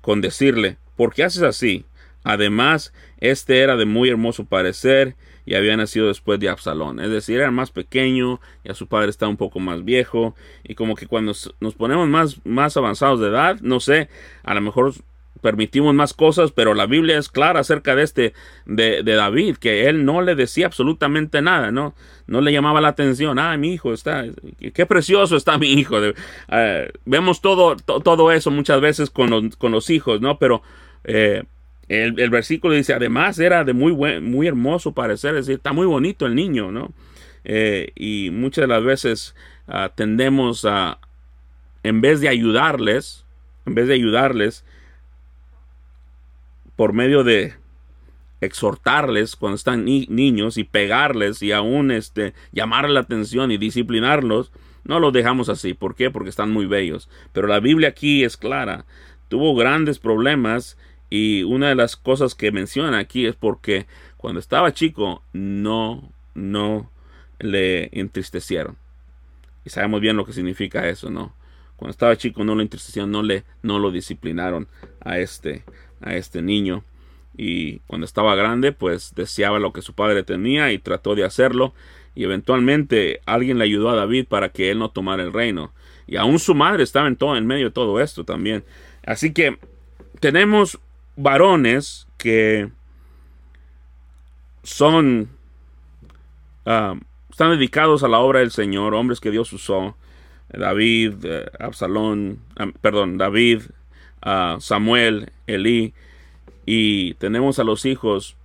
[0.00, 1.84] con decirle, ¿por qué haces así?
[2.26, 6.98] Además, este era de muy hermoso parecer y había nacido después de Absalón.
[6.98, 10.34] Es decir, era más pequeño, y a su padre estaba un poco más viejo.
[10.64, 14.08] Y como que cuando nos ponemos más, más avanzados de edad, no sé,
[14.42, 14.92] a lo mejor
[15.40, 18.34] permitimos más cosas, pero la Biblia es clara acerca de este,
[18.64, 21.94] de, David, que él no le decía absolutamente nada, ¿no?
[22.26, 24.24] No le llamaba la atención, ah, mi hijo está,
[24.74, 25.98] qué precioso está mi hijo.
[26.48, 30.40] Eh, vemos todo, todo eso muchas veces con los, con los hijos, ¿no?
[30.40, 30.62] Pero
[31.04, 31.44] eh,
[31.88, 36.26] el, versículo dice, además era de muy, buen, muy hermoso parecer, decir, está muy bonito
[36.26, 36.92] el niño, ¿no?
[37.44, 39.36] Eh, y muchas de las veces
[39.68, 40.98] ah, tendemos a,
[41.84, 43.24] en vez de ayudarles,
[43.66, 44.64] en vez de ayudarles,
[46.74, 47.54] por medio de
[48.40, 54.52] exhortarles cuando están niños y pegarles y aún este, llamarle la atención y disciplinarlos,
[54.84, 55.74] no los dejamos así.
[55.74, 56.10] ¿Por qué?
[56.10, 57.08] Porque están muy bellos.
[57.32, 58.84] Pero la Biblia aquí es clara.
[59.28, 60.76] Tuvo grandes problemas
[61.10, 66.90] y una de las cosas que menciona aquí es porque cuando estaba chico no, no
[67.38, 68.76] le entristecieron.
[69.64, 71.32] Y sabemos bien lo que significa eso, ¿no?
[71.76, 74.66] Cuando estaba chico no lo entristecieron, no le, no lo disciplinaron
[75.00, 75.64] a este,
[76.00, 76.84] a este niño.
[77.36, 81.74] Y cuando estaba grande, pues deseaba lo que su padre tenía y trató de hacerlo.
[82.14, 85.72] Y eventualmente alguien le ayudó a David para que él no tomara el reino.
[86.06, 88.64] Y aún su madre estaba en, todo, en medio de todo esto también.
[89.04, 89.58] Así que
[90.20, 90.78] tenemos
[91.16, 92.70] varones que
[94.62, 95.28] son
[96.64, 96.94] ah,
[97.30, 99.96] están dedicados a la obra del Señor, hombres que Dios usó,
[100.48, 102.40] David, eh, Absalón,
[102.80, 103.62] perdón, David,
[104.22, 105.92] ah, Samuel, Elí,
[106.64, 108.36] y tenemos a los hijos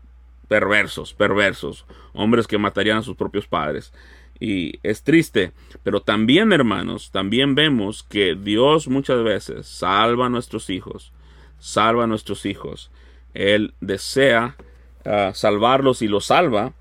[0.48, 3.94] perversos, perversos, hombres que matarían a sus propios padres.
[4.42, 5.54] Y es triste,
[5.84, 11.14] pero también, hermanos, también vemos que Dios muchas veces salva a nuestros hijos
[11.62, 12.92] salva a nuestros hijos.
[13.34, 14.58] Él desea
[15.06, 16.74] ah, salvarlos y los salva.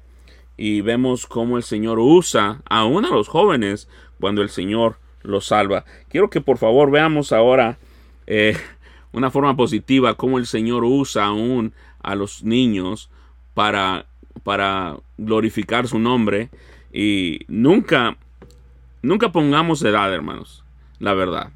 [0.56, 3.88] Y vemos cómo el Señor usa aún a los jóvenes
[4.18, 5.84] cuando el Señor los salva.
[6.08, 7.78] Quiero que por favor veamos ahora
[8.26, 8.56] eh,
[9.12, 13.10] una forma positiva cómo el Señor usa aún a los niños
[13.54, 14.06] para,
[14.42, 16.50] para glorificar su nombre.
[16.92, 18.16] Y nunca,
[19.02, 20.64] nunca pongamos edad, hermanos.
[20.98, 21.52] La verdad.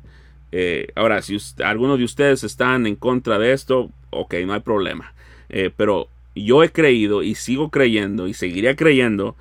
[0.56, 5.12] Eh, ahora, si algunos de ustedes están en contra de esto, ok, no hay problema.
[5.48, 9.34] Eh, pero yo he creído y sigo creyendo y seguiré creyendo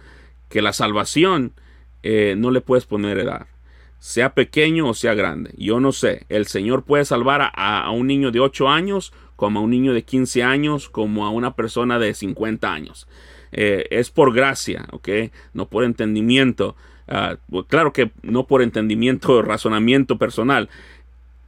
[0.50, 1.54] que la salvación
[2.02, 3.46] eh, no le puedes poner edad.
[4.00, 5.54] Sea pequeño o sea grande.
[5.56, 6.26] Yo no sé.
[6.30, 10.02] El Señor puede salvar a, un niño de 8 años, como a un niño de
[10.02, 13.08] 15 años, como a una persona de 50 años.
[13.52, 15.10] es por gracia, ¿ok?
[15.54, 16.76] No por entendimiento.
[17.08, 20.70] Ah, claro que no por entendimiento o razonamiento personal.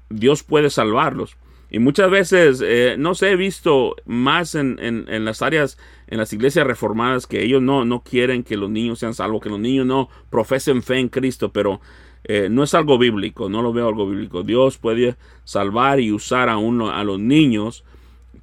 [0.09, 1.37] Dios puede salvarlos.
[1.69, 6.31] Y muchas veces, eh, no sé, he visto más en, en, las áreas, en las
[6.31, 9.85] iglesias reformadas, que ellos no, no quieren que los niños sean salvos, que los niños
[9.85, 11.81] no profesen fe en Cristo, pero
[12.23, 14.43] eh, no es algo bíblico, no lo veo algo bíblico.
[14.43, 17.83] Dios puede salvar y usar a, uno, a los niños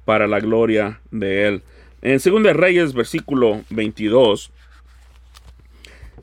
[0.05, 1.63] para la gloria de Él.
[2.01, 4.51] En 2 Reyes, versículo 22,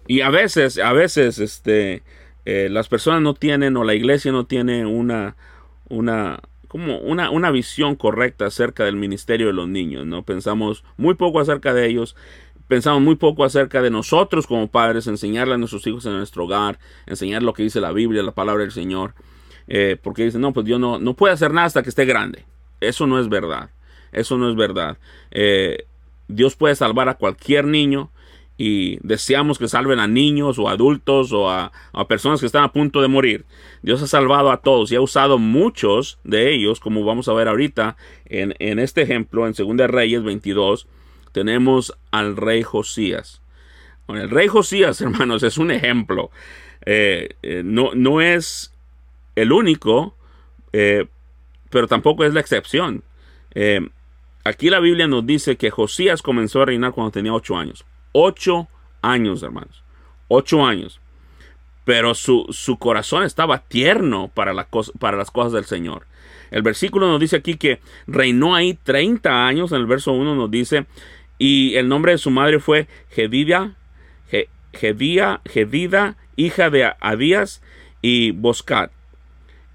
[0.06, 2.02] y a veces, a veces, este,
[2.52, 5.36] eh, las personas no tienen o la iglesia no tiene una,
[5.88, 10.24] una, como una, una visión correcta acerca del ministerio de los niños, ¿no?
[10.24, 12.16] Pensamos muy poco acerca de ellos,
[12.66, 16.80] pensamos muy poco acerca de nosotros como padres, enseñarle a nuestros hijos en nuestro hogar,
[17.06, 19.14] enseñar lo que dice la Biblia, la palabra del Señor.
[19.68, 22.44] eh, porque dicen, no, pues yo no, no puedo hacer nada hasta que esté grande.
[22.80, 23.70] Eso no es verdad.
[24.10, 24.98] Eso no es verdad.
[25.30, 25.86] Eh,
[26.26, 28.10] Dios puede salvar a cualquier niño
[28.62, 31.72] y deseamos que salven a niños o adultos o a,
[32.06, 33.46] personas que están a punto de morir.
[33.80, 37.48] Dios ha salvado a todos y ha usado muchos de ellos, como vamos a ver
[37.48, 37.96] ahorita
[38.26, 40.86] en, este ejemplo, en 2 Reyes 22,
[41.32, 43.40] tenemos al rey Josías.
[44.08, 46.30] el rey Josías, hermanos, es un ejemplo.
[46.84, 48.74] Eh, eh, no, no, es
[49.36, 50.14] el único,
[50.74, 51.06] eh,
[51.70, 53.04] pero tampoco es la excepción.
[54.44, 57.86] aquí la Biblia nos dice que Josías comenzó a reinar cuando tenía ocho años.
[58.12, 58.68] Ocho
[59.02, 59.82] años, hermanos.
[60.28, 61.00] Ocho años.
[61.84, 62.46] Pero su,
[62.78, 64.66] corazón estaba tierno para,
[64.98, 66.06] para las cosas del Señor.
[66.50, 69.72] El versículo nos dice aquí que reinó ahí 30 años.
[69.72, 70.86] En el verso 1 nos dice,
[71.38, 73.74] y el nombre de su madre fue Gedida,
[74.72, 77.62] Gedida, hija de Abías
[78.02, 78.92] y Boscat.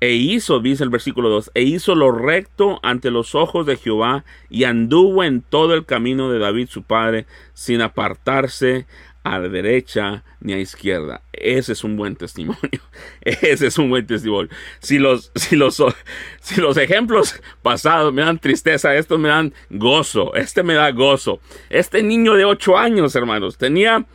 [0.05, 4.23] E hizo, dice el versículo 2, e hizo lo recto ante los ojos de Jehová
[4.51, 8.85] y anduvo en todo el camino de David su padre sin apartarse
[9.23, 11.23] a la derecha ni a izquierda.
[11.33, 12.59] Ese es un buen testimonio.
[13.21, 14.51] Ese es un buen testimonio.
[14.77, 15.83] Si los, si los,
[16.39, 20.35] si los ejemplos pasados me dan tristeza, estos me dan gozo.
[20.35, 21.39] Este me da gozo.
[21.71, 24.05] Este niño de ocho años, hermanos, tenía,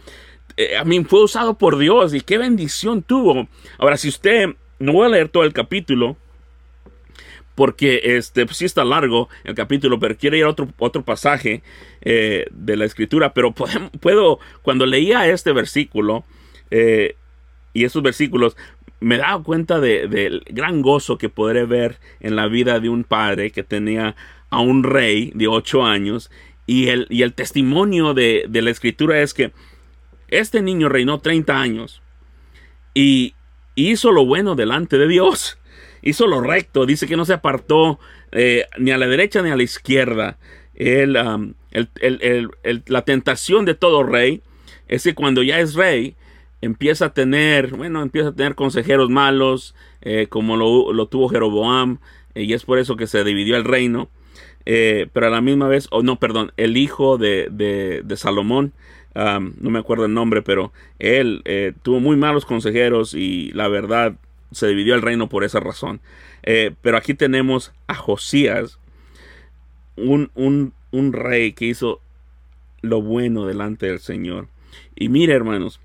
[0.57, 3.49] eh, a mí fue usado por Dios y qué bendición tuvo.
[3.77, 6.17] Ahora, si usted no voy a leer todo el capítulo,
[7.55, 11.63] porque este pues sí está largo el capítulo, pero quiero ir a otro, otro pasaje
[12.01, 13.53] eh, de la escritura, pero
[14.01, 16.25] puedo, cuando leía este versículo
[16.71, 17.17] eh,
[17.75, 18.57] y estos versículos,
[19.01, 23.51] me daba cuenta del gran gozo que podré ver en la vida de un padre
[23.51, 24.17] que tenía
[24.51, 26.31] a un rey de ocho años
[26.67, 29.53] y el, y el testimonio de, de la escritura es que
[30.29, 32.03] este niño reinó 30 años
[32.95, 33.35] y,
[33.75, 35.59] hizo lo bueno delante de Dios.
[36.03, 36.87] Hizo lo recto.
[36.87, 37.99] Dice que no se apartó
[38.33, 40.39] eh, ni a la derecha ni a la izquierda.
[40.79, 41.55] Um,
[42.87, 44.41] la tentación de todo rey
[44.89, 46.17] es que cuando ya es rey,
[46.63, 51.99] empieza a tener, bueno, empieza a tener consejeros malos, eh, como lo, tuvo Jeroboam,
[52.35, 54.09] eh, y es por eso que se dividió el reino.
[54.65, 58.73] pero a la misma vez, o no, perdón, el hijo de, de Salomón,
[59.15, 64.15] no me acuerdo el nombre, pero él eh, tuvo muy malos consejeros y la verdad
[64.53, 66.01] se dividió el reino por esa razón.
[66.43, 68.79] Eh, pero aquí tenemos a Josías,
[69.97, 72.01] un, un, un rey que hizo
[72.83, 74.49] lo bueno delante del Señor.
[74.95, 75.81] Y mire, hermanos,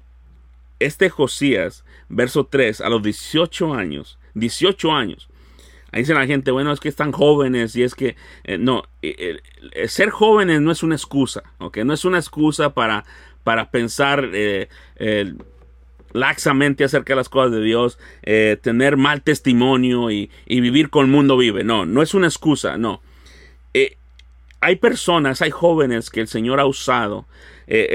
[0.79, 5.29] este Josías, verso 3, a los 18 años, 18 años,
[5.95, 9.39] Ahí dice la gente, bueno, es que están jóvenes y es que eh, no, eh,
[9.71, 11.77] eh, ser jóvenes no es una excusa, ¿ok?
[11.85, 13.05] No es una excusa para,
[13.45, 14.29] para pensar
[16.11, 17.97] laxamente acerca de las cosas de Dios,
[18.61, 21.63] tener mal testimonio y, vivir con el mundo vive.
[21.63, 22.99] No, no es una excusa, no.
[24.59, 27.25] hay personas, hay jóvenes que el Señor ha usado.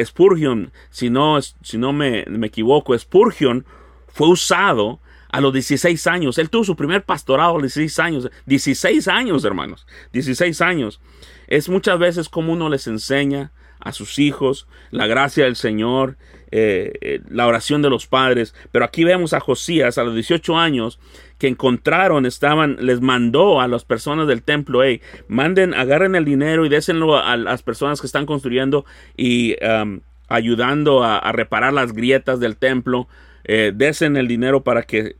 [0.02, 3.66] Spurgeon, si no, si no me, me equivoco, Spurgeon
[4.08, 6.38] fue usado a los 16 años.
[6.38, 8.30] Él tuvo su primer pastorado a los 16 años.
[8.46, 9.86] 16 años, hermanos.
[10.12, 11.00] 16 años.
[11.46, 16.16] Es muchas veces como uno les enseña a sus hijos la gracia del Señor,
[16.50, 18.54] eh, eh, la oración de los padres.
[18.72, 20.98] Pero aquí vemos a Josías a los 18 años
[21.38, 26.66] que encontraron, estaban, les mandó a las personas del templo, hey, manden, agarren el dinero
[26.66, 28.84] y désenlo a, las personas que están construyendo
[29.16, 33.08] y um, ayudando a, reparar las grietas del templo.
[33.44, 35.16] Eh, desen el dinero para que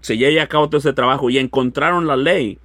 [0.00, 2.58] se lleve a cabo todo ese trabajo y encontraron la ley.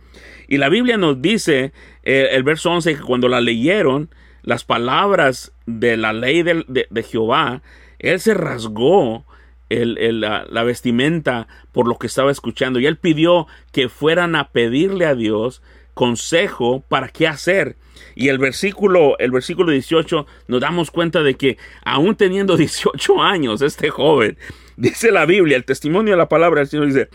[0.48, 4.10] Y la Biblia nos dice, eh, el verso 11, que cuando la leyeron,
[4.44, 7.62] las palabras de la ley de, Jehová,
[8.00, 9.26] él se rasgó
[9.70, 15.16] la, vestimenta por lo que estaba escuchando y él pidió que fueran a pedirle a
[15.16, 15.62] Dios
[15.94, 17.76] consejo para qué hacer.
[18.16, 23.62] Y el versículo, el versículo 18 nos damos cuenta de que aún teniendo 18 años,
[23.62, 24.38] este joven,
[24.88, 27.10] dice la Biblia, el testimonio de la palabra del Señor dice,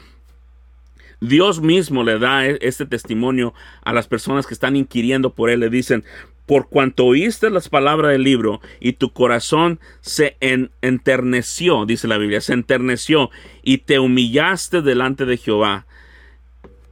[1.21, 3.55] Dios mismo le da e-, este testimonio
[3.85, 5.61] a las personas que están inquiriendo por él.
[5.61, 6.05] Le dicen,
[6.45, 12.41] por cuanto oíste las palabras del libro y tu corazón se enterneció, dice la Biblia,
[12.41, 13.31] se enterneció
[13.63, 15.87] y te humillaste delante de Jehová.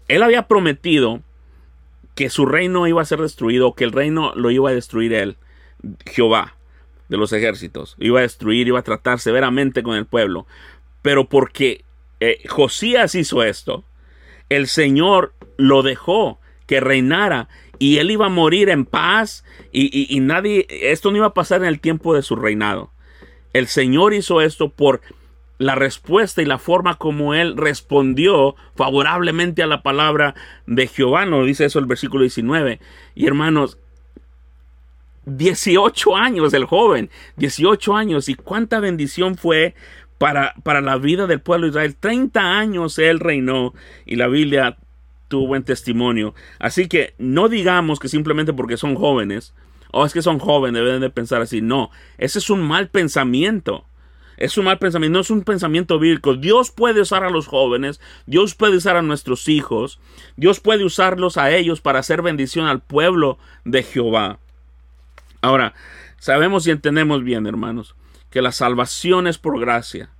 [0.06, 1.20] Él había prometido
[2.14, 5.36] que su reino iba a ser destruido, que el reino lo iba a destruir él,
[6.06, 6.54] Jehová
[7.10, 7.96] de los ejércitos.
[7.98, 10.46] Iba a destruir, iba a tratar severamente con el pueblo.
[11.02, 11.84] Pero porque
[12.20, 13.84] eh, Josías hizo esto,
[14.48, 17.48] el Señor lo dejó que reinara
[17.78, 21.66] y él iba a morir en paz y, nadie, esto no iba a pasar en
[21.66, 22.92] el tiempo de su reinado.
[23.52, 25.00] El Señor hizo esto por
[25.58, 30.34] la respuesta y la forma como él respondió favorablemente a la palabra
[30.66, 31.26] de Jehová.
[31.26, 32.80] Nos dice eso el versículo 19.
[33.14, 33.78] Y hermanos,
[35.36, 38.28] 18 años el joven, 18 años.
[38.28, 39.74] Y cuánta bendición fue
[40.18, 41.96] para, para la vida del pueblo de Israel.
[41.98, 43.74] 30 años él reinó
[44.06, 44.76] y la Biblia
[45.28, 46.34] tuvo buen testimonio.
[46.58, 49.54] Así que no digamos que simplemente porque son jóvenes,
[49.92, 51.62] o es que son jóvenes, deben de pensar así.
[51.62, 53.86] No, ese es un mal pensamiento.
[54.36, 56.34] Es un mal pensamiento, no es un pensamiento bíblico.
[56.34, 60.00] Dios puede usar a los jóvenes, Dios puede usar a nuestros hijos,
[60.36, 64.38] Dios puede usarlos a ellos para hacer bendición al pueblo de Jehová.
[65.42, 65.74] Ahora,
[66.18, 67.94] sabemos y entendemos bien, hermanos,
[68.30, 70.10] que la salvación es por gracia.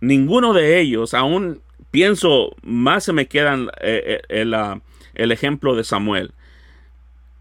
[0.00, 6.32] Ninguno de ellos, aún pienso, más se me quedan eh, eh, el, ejemplo de Samuel.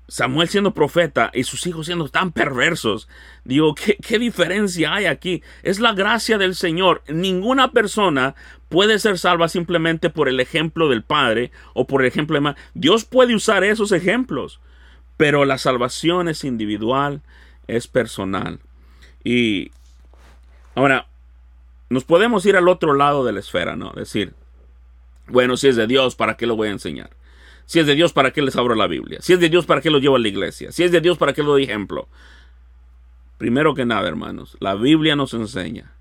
[0.07, 3.09] Samuel siendo profeta y sus hijos siendo tan perversos.
[3.43, 5.41] Digo, ¿qué, ¿qué, diferencia hay aquí?
[5.63, 7.03] Es la gracia del Señor.
[7.07, 8.35] Ninguna persona
[8.69, 13.03] puede ser salva simplemente por el ejemplo del Padre o por el ejemplo de Dios
[13.05, 14.59] puede usar esos ejemplos,
[15.17, 17.21] pero la salvación es individual,
[17.67, 18.59] es personal.
[19.23, 19.71] Y
[20.75, 21.07] ahora,
[21.89, 23.91] nos podemos ir al otro lado de la esfera, ¿no?
[23.91, 24.33] Decir,
[25.27, 27.09] bueno, si es de Dios, ¿para qué lo voy a enseñar?
[27.65, 29.19] Si es de Dios, ¿para qué les abro la Biblia?
[29.21, 30.71] Si es de Dios, ¿para qué lo llevo a la iglesia?
[30.71, 32.07] Si es de Dios, ¿para qué lo doy ejemplo?
[33.37, 35.93] Primero que nada, hermanos, la Biblia nos enseña.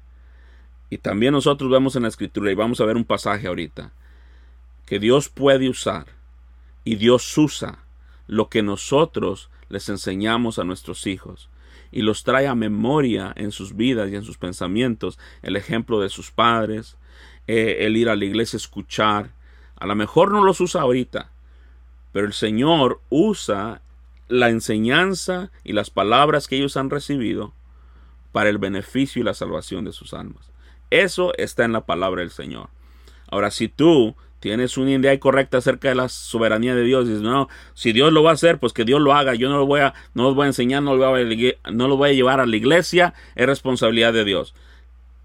[0.91, 3.93] Y también nosotros vemos en la escritura, y vamos a ver un pasaje ahorita,
[4.87, 6.07] que Dios puede usar
[6.85, 7.84] y Dios usa
[8.27, 11.49] lo que nosotros les enseñamos a nuestros hijos
[11.91, 16.09] y los trae a memoria en sus vidas y en sus pensamientos el ejemplo de
[16.09, 16.97] sus padres,
[17.47, 19.31] eh, el ir a la iglesia a escuchar.
[19.77, 21.31] A lo mejor no los usa ahorita,
[22.13, 23.81] pero el Señor usa
[24.29, 27.53] la enseñanza y las palabras que ellos han recibido
[28.33, 30.51] para el beneficio y la salvación de sus almas.
[30.91, 32.69] Eso está en la palabra del Señor.
[33.29, 37.49] Ahora, si tú tienes una idea correcta acerca de la soberanía de Dios, dices, no,
[37.73, 39.81] si Dios lo va a hacer, pues que Dios lo haga, yo no lo voy
[39.81, 42.41] a, no lo voy a enseñar, no lo voy a, no lo voy a llevar
[42.41, 44.55] a la iglesia, es responsabilidad de Dios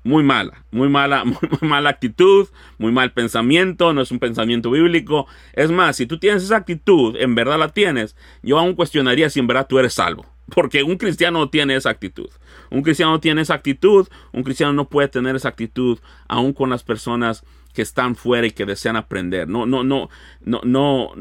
[0.06, 2.48] muy mala, muy mala, muy, mala actitud,
[2.78, 5.28] muy mal pensamiento, no es un pensamiento bíblico.
[5.52, 9.42] Es más, si tú tienes esa actitud, en verdad la tienes, yo aún cuestionaría si
[9.42, 10.26] en verdad tú eres salvo.
[10.56, 12.30] Porque un cristiano no tiene esa actitud.
[12.72, 16.00] Un cristiano no tiene esa actitud, un cristiano no puede tener esa actitud
[16.30, 17.44] aún con las personas
[17.74, 19.48] que están fuera y que desean aprender.
[19.48, 20.10] No, no, no,
[20.42, 21.12] no, no,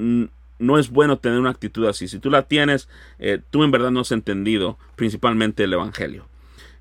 [0.59, 2.09] no es bueno tener una actitud así.
[2.09, 2.89] Si tú la tienes,
[3.19, 6.27] eh, tú en verdad no has entendido principalmente el Evangelio.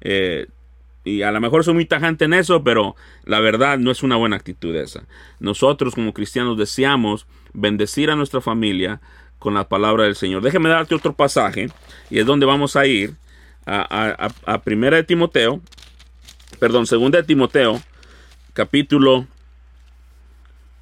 [0.01, 0.47] Eh,
[1.03, 4.17] y a lo mejor soy muy tajante en eso, pero la verdad no es una
[4.17, 5.03] buena actitud esa.
[5.39, 8.99] Nosotros como cristianos deseamos bendecir a nuestra familia
[9.39, 10.41] con la palabra del Señor.
[10.41, 11.69] Déjeme darte otro pasaje
[12.09, 13.13] y es donde vamos a ir
[13.65, 15.61] a, a, Primera de Timoteo,
[16.59, 17.81] perdón, Segunda de Timoteo,
[18.53, 19.27] capítulo,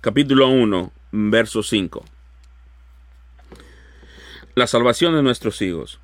[0.06, 2.06] capítulo 1, verso 5.
[4.54, 6.00] La salvación de nuestros hijos.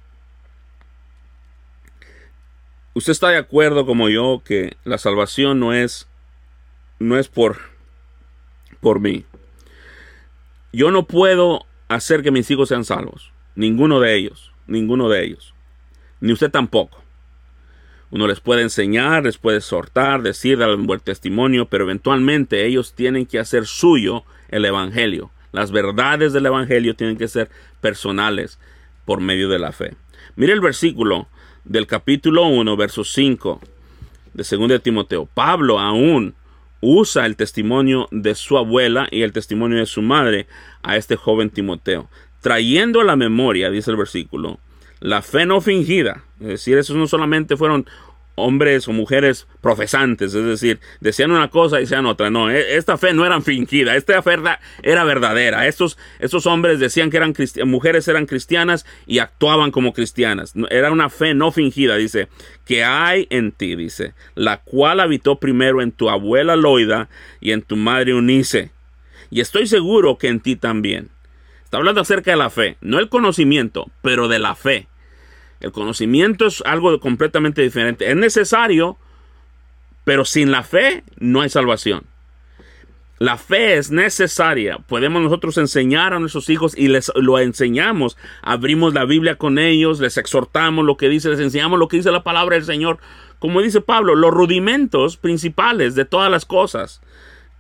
[2.95, 6.07] ¿Usted está de acuerdo como yo que la salvación no es
[6.97, 7.59] no es por
[8.79, 9.23] por mí?
[10.73, 15.53] Yo no puedo hacer que mis hijos sean salvos, ninguno de ellos, ninguno de ellos.
[16.21, 17.00] Ni usted tampoco.
[18.11, 22.93] Uno les puede enseñar, les puede exhortar, decir, dar un buen testimonio, pero eventualmente ellos
[22.93, 25.31] tienen que hacer suyo el Evangelio.
[25.53, 27.49] Las verdades del Evangelio tienen que ser
[27.79, 28.59] personales
[29.05, 29.95] por medio de la fe.
[30.35, 31.27] Mire el versículo
[31.63, 33.61] del capítulo 1, verso 5
[34.33, 35.25] de 2 de Timoteo.
[35.33, 36.35] Pablo aún
[36.81, 40.47] usa el testimonio de su abuela y el testimonio de su madre
[40.83, 42.09] a este joven Timoteo,
[42.41, 44.59] trayendo a la memoria, dice el versículo,
[45.01, 46.23] la fe no fingida.
[46.39, 47.85] Es decir, esos no solamente fueron
[48.35, 52.29] hombres o mujeres profesantes, es decir, decían una cosa y decían otra.
[52.29, 54.37] No, e, esta fe no era fingida, esta fe
[54.83, 55.67] era verdadera.
[55.67, 57.33] Estos, estos hombres decían que eran
[57.65, 60.53] mujeres eran cristianas y actuaban como cristianas.
[60.69, 62.29] Era una fe no fingida, dice,
[62.65, 67.61] que hay en ti, dice, la cual habitó primero en tu abuela Loida y en
[67.61, 68.71] tu madre Unice.
[69.29, 71.09] Y estoy seguro que en ti también.
[71.63, 74.87] Está hablando acerca de la fe, no el conocimiento, pero de la fe.
[75.61, 78.09] El conocimiento es algo completamente diferente.
[78.09, 78.97] Es necesario,
[80.03, 82.03] pero sin la fe no hay salvación.
[83.19, 84.79] La fe es necesaria.
[84.79, 88.17] Podemos nosotros enseñar a nuestros hijos y les lo enseñamos.
[88.41, 92.11] Abrimos la Biblia con ellos, les exhortamos lo que dice, les enseñamos lo que dice
[92.11, 92.97] la palabra del Señor.
[93.37, 97.01] Como dice Pablo, los rudimentos principales de todas las cosas.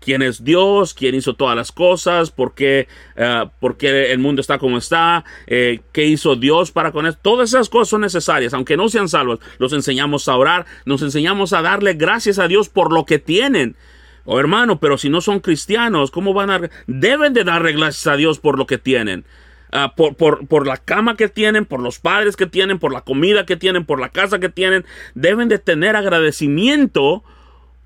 [0.01, 4.41] Quién es Dios, quién hizo todas las cosas, por qué, eh, por qué el mundo
[4.41, 7.17] está como está, eh, qué hizo Dios para con eso.
[7.21, 9.39] Todas esas cosas son necesarias, aunque no sean salvos.
[9.59, 13.77] Los enseñamos a orar, nos enseñamos a darle gracias a Dios por lo que tienen.
[14.25, 16.69] Oh hermano, pero si no son cristianos, ¿cómo van a...?
[16.87, 19.25] Deben de darle gracias a Dios por lo que tienen.
[19.71, 23.01] Ah, por, por, por, la cama que tienen, por los padres que tienen, por la
[23.01, 24.85] comida que tienen, por la casa que tienen.
[25.15, 27.23] Deben de tener agradecimiento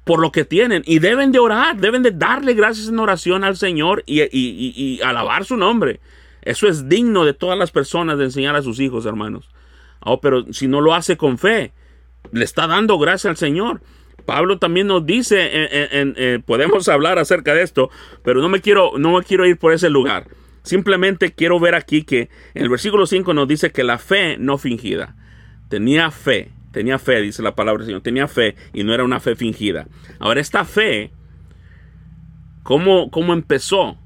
[0.06, 3.58] por lo que tienen y deben de orar, deben de darle gracias en oración al
[3.58, 5.99] Señor y, y, alabar su nombre.
[6.43, 9.49] Eso es digno de todas las personas de enseñar a sus hijos, hermanos.
[10.01, 11.74] Oh, pero si no lo hace con fe,
[12.32, 13.82] le está dando gracias al Señor.
[14.26, 17.89] Pablo también nos dice, en, podemos hablar acerca de esto,
[18.24, 20.28] pero no me quiero, no me quiero ir por ese lugar.
[20.62, 24.60] Simplemente quiero ver aquí que en el versículo 5 nos dice que la fe no
[24.60, 25.16] fingida.
[25.70, 26.51] Tenía fe.
[26.76, 28.01] Tenía fe, dice la palabra del Señor.
[28.01, 29.88] Tenía fe y no era una fe fingida.
[30.19, 31.09] Ahora, esta fe,
[32.63, 33.97] ¿cómo, cómo empezó?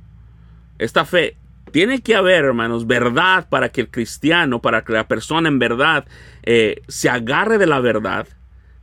[0.77, 1.35] Esta fe
[1.71, 6.05] tiene que haber, hermanos, verdad para que el cristiano, para que la persona en verdad
[6.43, 8.27] eh, se agarre de la verdad,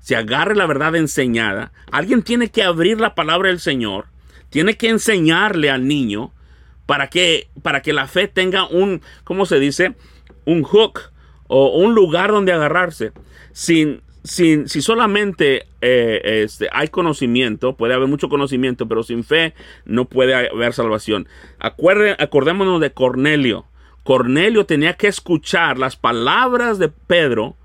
[0.00, 1.70] se agarre la verdad enseñada.
[1.92, 4.06] Alguien tiene que abrir la palabra del Señor,
[4.50, 6.32] tiene que enseñarle al niño
[6.86, 9.94] para que, para que la fe tenga un, ¿cómo se dice?
[10.44, 11.02] Un hook
[11.46, 13.12] o un lugar donde agarrarse
[13.56, 19.54] sin, sin, si solamente eh, este, hay conocimiento, puede haber mucho conocimiento, pero sin fe
[19.86, 21.26] no puede haber salvación.
[21.58, 23.64] Acuerde, acordémonos de Cornelio.
[24.02, 27.56] Cornelio tenía que escuchar las palabras de Pedro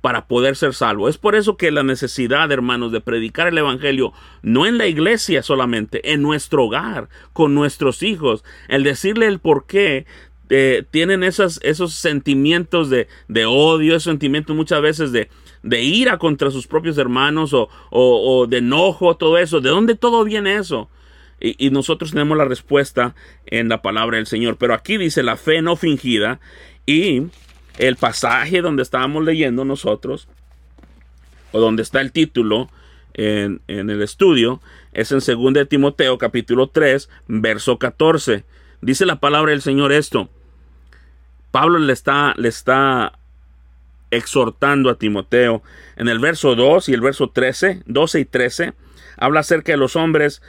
[0.00, 1.08] para poder ser salvo.
[1.08, 5.42] Es por eso que la necesidad, hermanos, de predicar el Evangelio, no en la iglesia
[5.42, 10.06] solamente, en nuestro hogar, con nuestros hijos, el decirle el por qué
[10.52, 11.60] eh, tienen esos
[11.94, 13.06] sentimientos de,
[13.46, 15.30] odio, esos sentimientos muchas veces de,
[15.62, 19.60] de ira contra sus propios hermanos o, de enojo, todo eso.
[19.60, 20.90] ¿De dónde todo viene eso?
[21.38, 23.14] Y, y, nosotros tenemos la respuesta
[23.46, 24.56] en la palabra del Señor.
[24.56, 26.40] Pero aquí dice la fe no fingida
[26.84, 27.22] y
[27.78, 30.26] el pasaje donde estábamos leyendo nosotros,
[31.52, 32.68] o donde está el título
[33.14, 34.60] en, en el estudio,
[34.92, 38.44] es en 2 de Timoteo capítulo 3, verso 14.
[38.82, 40.28] Dice la palabra del Señor esto.
[41.50, 43.12] Pablo le está, le está
[44.10, 45.62] exhortando a Timoteo.
[45.96, 48.72] En el verso 2 y el verso 13, 12 y 13,
[49.16, 50.42] habla acerca de los hombres,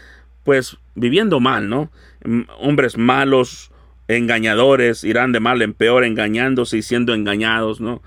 [0.43, 1.91] pues viviendo mal, ¿no?
[2.23, 3.71] Mm, hombres malos,
[4.07, 8.01] engañadores, irán de mal en peor, engañándose y siendo engañados, ¿no?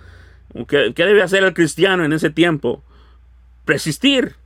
[0.68, 2.82] ¿Qué, qué debe hacer el cristiano en ese tiempo?
[3.64, 4.36] Persistir.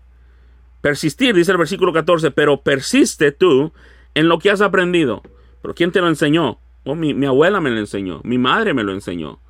[0.80, 3.72] Persistir, dice el versículo 14, pero persiste tú
[4.14, 5.22] en lo que has aprendido.
[5.61, 6.59] ¿Pero quién te lo enseñó?
[6.95, 9.41] Mi, abuela me lo enseñó, mi madre me lo enseñó.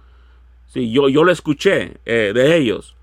[0.66, 2.96] Sí, yo, yo lo escuché eh, de ellos.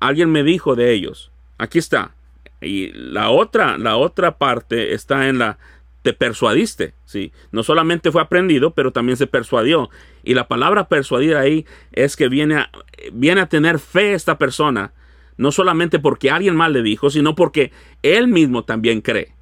[0.00, 1.30] Alguien me dijo de ellos.
[1.58, 2.14] Aquí está.
[2.60, 5.58] Y la otra, la otra parte está en la
[6.04, 7.32] te persuadiste, sí.
[7.50, 9.88] No solamente fue aprendido, pero también se persuadió.
[10.22, 12.70] Y la palabra persuadir ahí es que viene a,
[13.10, 14.92] viene a tener fe esta persona,
[15.38, 17.72] no solamente porque alguien mal le dijo, sino porque
[18.02, 19.32] él mismo también cree.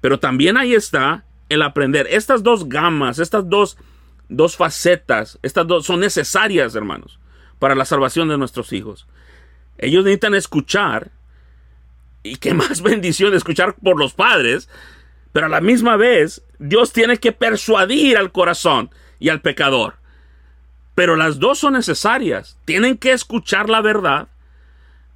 [0.00, 2.06] Pero también ahí está el aprender.
[2.10, 3.76] Estas dos gamas, estas dos,
[4.28, 7.18] dos facetas, estas dos son necesarias, hermanos,
[7.58, 9.06] para la salvación de nuestros hijos.
[9.78, 11.10] Ellos necesitan escuchar,
[12.22, 14.68] y qué más bendición escuchar por los padres,
[15.32, 19.96] pero a la misma vez Dios tiene que persuadir al corazón y al pecador.
[20.94, 22.58] Pero las dos son necesarias.
[22.64, 24.28] Tienen que escuchar la verdad.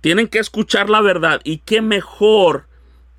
[0.01, 1.41] Tienen que escuchar la verdad.
[1.43, 2.67] Y qué mejor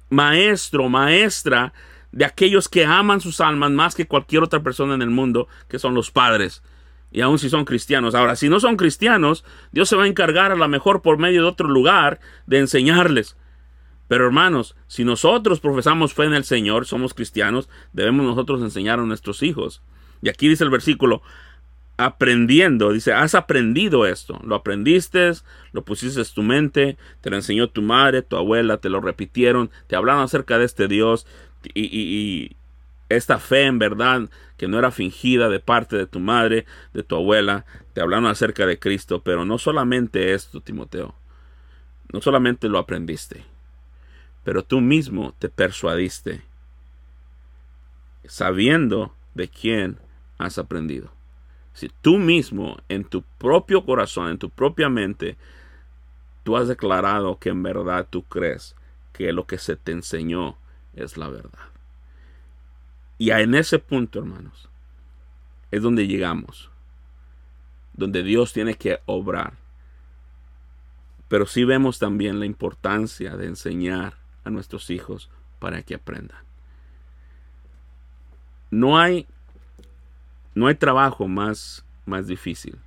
[0.09, 1.73] maestro, maestra
[2.13, 5.79] de aquellos que aman sus almas más que cualquier otra persona en el mundo, que
[5.79, 6.63] son los padres.
[7.11, 8.15] Y aun si son cristianos.
[8.15, 11.41] Ahora, si no son cristianos, Dios se va a encargar a lo mejor por medio
[11.41, 13.35] de otro lugar de enseñarles.
[14.07, 19.03] Pero hermanos, si nosotros profesamos fe en el Señor, somos cristianos, debemos nosotros enseñar a
[19.03, 19.81] nuestros hijos.
[20.21, 21.23] Y aquí dice el versículo,
[21.97, 25.31] aprendiendo, dice, has aprendido esto, lo aprendiste,
[25.71, 29.71] lo pusiste en tu mente, te lo enseñó tu madre, tu abuela, te lo repitieron,
[29.87, 31.25] te hablaron acerca de este Dios,
[31.73, 32.55] y,
[33.09, 37.15] esta fe en verdad que no era fingida de parte de tu madre, de tu
[37.15, 41.13] abuela, te hablaron acerca de Cristo, pero no solamente esto, Timoteo,
[42.11, 43.43] no solamente lo aprendiste,
[44.43, 46.41] pero tú mismo te persuadiste,
[48.25, 49.97] sabiendo de quién
[50.37, 51.11] has aprendido.
[51.73, 55.37] Si tú mismo en tu propio corazón, en tu propia mente,
[56.43, 58.75] tú has declarado que en verdad tú crees
[59.11, 60.57] que lo que se te enseñó
[60.95, 61.59] es la verdad.
[63.17, 64.69] Y en ese punto, hermanos,
[65.71, 66.69] es donde llegamos,
[67.93, 69.53] donde Dios tiene que obrar.
[71.27, 75.29] Pero sí vemos también la importancia de enseñar a nuestros hijos
[75.59, 76.43] para que aprendan.
[78.69, 79.27] No hay,
[80.53, 82.77] no hay trabajo más, más difícil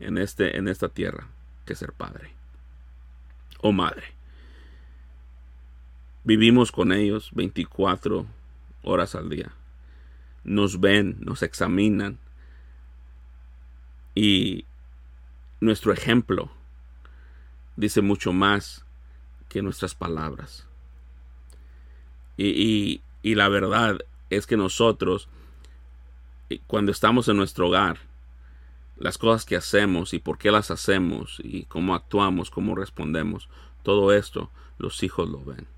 [0.00, 1.28] en, este, en esta tierra
[1.64, 2.32] que ser padre
[3.60, 4.13] o madre.
[6.26, 8.24] Vivimos con ellos 24
[8.82, 9.52] horas al día.
[10.42, 12.18] Nos ven, nos examinan.
[14.14, 14.64] Y
[15.60, 16.50] nuestro ejemplo
[17.76, 18.86] dice mucho más
[19.50, 20.66] que nuestras palabras.
[22.38, 23.98] Y, y, la verdad
[24.30, 25.28] es que nosotros,
[26.48, 27.98] eh, cuando estamos en nuestro hogar,
[28.96, 33.48] las cosas que hacemos y por qué las hacemos y cómo actuamos, cómo respondemos,
[33.82, 35.73] todo esto los hijos lo ven.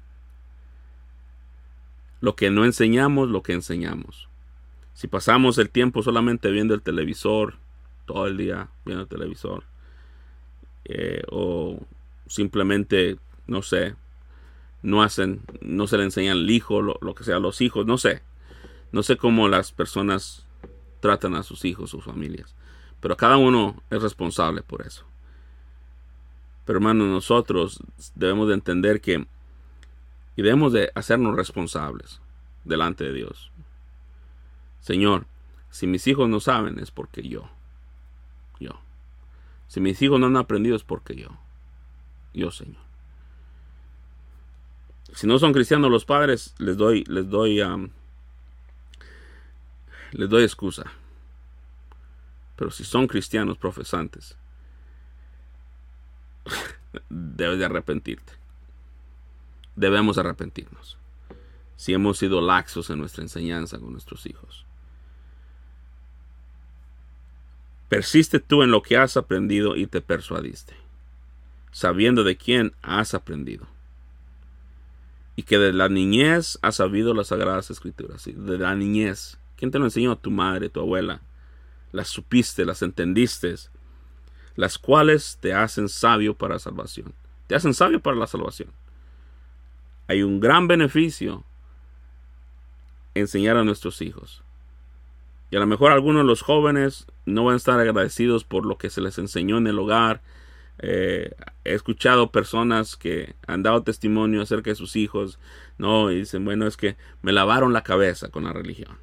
[2.20, 4.28] Lo que no enseñamos, lo que enseñamos.
[4.94, 7.54] Si pasamos el tiempo solamente viendo el televisor,
[8.06, 9.64] todo el día viendo el televisor,
[10.84, 11.80] eh, o
[12.26, 13.94] simplemente, no sé,
[14.82, 17.86] no hacen, no se le enseñan al hijo, lo, lo, que sea, a los hijos,
[17.86, 18.22] no sé.
[18.92, 20.46] No sé cómo las personas
[21.00, 22.54] tratan a sus hijos, sus familias.
[23.00, 25.04] Pero cada uno es responsable por eso.
[26.64, 27.80] Pero hermanos, nosotros
[28.14, 29.26] debemos de entender que
[30.36, 32.20] y debemos de hacernos responsables
[32.64, 33.50] delante de Dios.
[34.80, 35.26] Señor,
[35.70, 37.48] si mis hijos no saben es porque yo,
[38.60, 38.78] yo.
[39.66, 41.30] Si mis hijos no han aprendido es porque yo,
[42.34, 42.84] yo Señor.
[45.14, 47.62] Si no son cristianos los padres, les doy, les doy,
[50.12, 50.84] les doy excusa.
[52.56, 54.36] Pero si son cristianos profesantes,
[57.08, 58.45] debes de arrepentirte
[59.76, 60.98] debemos arrepentirnos
[61.76, 64.64] si hemos sido laxos en nuestra enseñanza con nuestros hijos.
[67.88, 70.74] Persiste tú en lo que has aprendido y te persuadiste,
[71.70, 73.68] sabiendo de quién has aprendido.
[75.36, 78.24] Y que de la niñez has sabido las sagradas escrituras.
[78.24, 79.36] De la niñez.
[79.56, 80.16] ¿Quién te lo enseñó?
[80.16, 81.20] Tu madre, tu abuela.
[81.92, 83.54] Las supiste, las entendiste.
[84.54, 87.12] Las cuales te hacen sabio para salvación.
[87.48, 88.70] Te hacen sabio para la salvación
[90.08, 91.44] hay un gran beneficio
[93.14, 94.42] enseñar a nuestros hijos.
[95.50, 98.78] Y a lo mejor algunos de los jóvenes no van a estar agradecidos por lo
[98.78, 100.20] que se les enseñó en el hogar.
[100.78, 101.32] Eh,
[101.64, 105.38] he escuchado personas que han dado testimonio acerca de sus hijos,
[105.78, 108.98] no, y dicen, bueno, es que me lavaron la cabeza con la religión.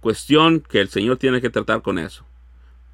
[0.00, 2.24] Cuestión que el Señor tiene que tratar con eso.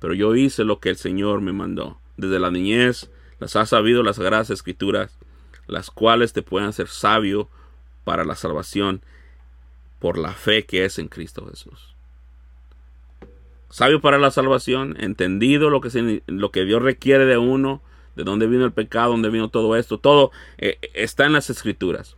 [0.00, 1.98] Pero yo hice lo que el Señor me mandó.
[2.16, 5.16] Desde la niñez las ha sabido las sagradas escrituras
[5.68, 7.48] las cuales te puedan hacer sabio
[8.04, 9.02] para la salvación
[10.00, 11.94] por la fe que es en Cristo Jesús.
[13.70, 17.82] Sabio para la salvación, entendido lo que, lo que Dios requiere de uno,
[18.16, 22.16] de dónde vino el pecado, dónde vino todo esto, todo eh, está en las escrituras.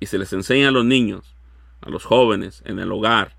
[0.00, 1.34] Y se les enseña a los niños,
[1.80, 3.36] a los jóvenes, en el hogar.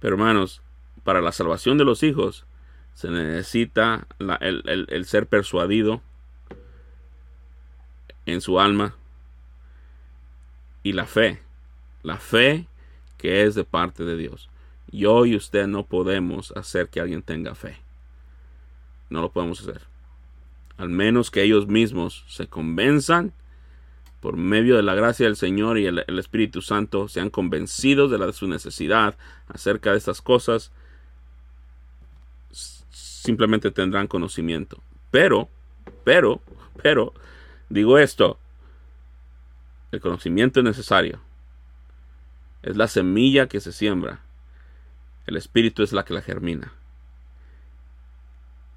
[0.00, 0.62] Pero hermanos,
[1.04, 2.46] para la salvación de los hijos
[2.94, 6.02] se necesita el ser persuadido
[8.26, 8.94] en su alma
[10.82, 11.40] y la fe,
[12.02, 12.66] la fe
[13.18, 14.48] que es de parte de Dios.
[14.90, 17.78] Yo y usted no podemos hacer que alguien tenga fe.
[19.08, 19.82] No lo podemos hacer.
[20.76, 23.32] Al menos que ellos mismos se convenzan
[24.22, 28.26] por medio de la gracia del Señor y el, Espíritu Santo, sean convencidos de, la,
[28.26, 29.16] de su necesidad
[29.48, 30.70] acerca de estas cosas,
[32.52, 34.80] simplemente tendrán conocimiento.
[35.10, 35.48] Pero,
[36.04, 36.40] pero,
[36.80, 37.12] pero,
[37.72, 38.38] Digo esto,
[39.92, 41.20] el conocimiento es necesario.
[42.62, 44.20] Es la semilla que se siembra.
[45.26, 46.74] El espíritu es la que la germina.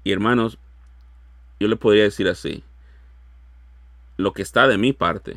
[0.02, 0.56] Y hermanos,
[1.60, 2.64] yo le podría decir así,
[4.16, 5.36] lo que está de mi parte,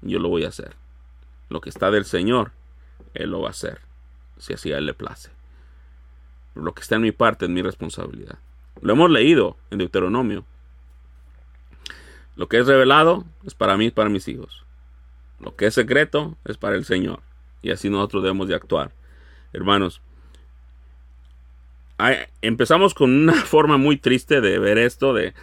[0.00, 0.74] yo lo voy a hacer.
[1.50, 2.52] Lo que está del Señor,
[3.12, 3.82] Él lo va a hacer,
[4.38, 5.28] si así a Él le place.
[6.54, 8.38] lo que está en mi parte es mi responsabilidad.
[8.80, 10.46] Lo hemos leído en Deuteronomio.
[12.36, 14.64] Lo que es revelado es para mí y para mis hijos.
[15.40, 17.20] Lo que es secreto es para el Señor.
[17.62, 18.92] Y así nosotros debemos de actuar.
[19.52, 20.02] Hermanos,
[22.42, 25.34] empezamos con una forma muy triste de ver esto, de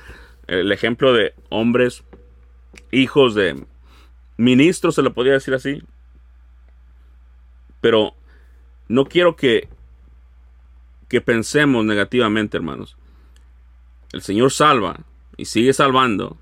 [0.48, 2.04] el ejemplo de hombres,
[2.92, 3.66] hijos de
[4.38, 5.82] ministros, se lo podría decir así.
[7.82, 8.14] Pero
[8.88, 9.68] no quiero que,
[11.10, 12.98] que pensemos negativamente, hermanos.
[14.12, 15.00] El Señor salva
[15.38, 16.38] y sigue salvando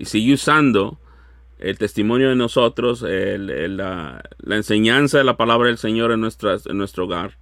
[0.00, 0.98] y sigue usando
[1.58, 7.36] el testimonio de nosotros, la, enseñanza de la palabra del Señor en, en nuestro hogar.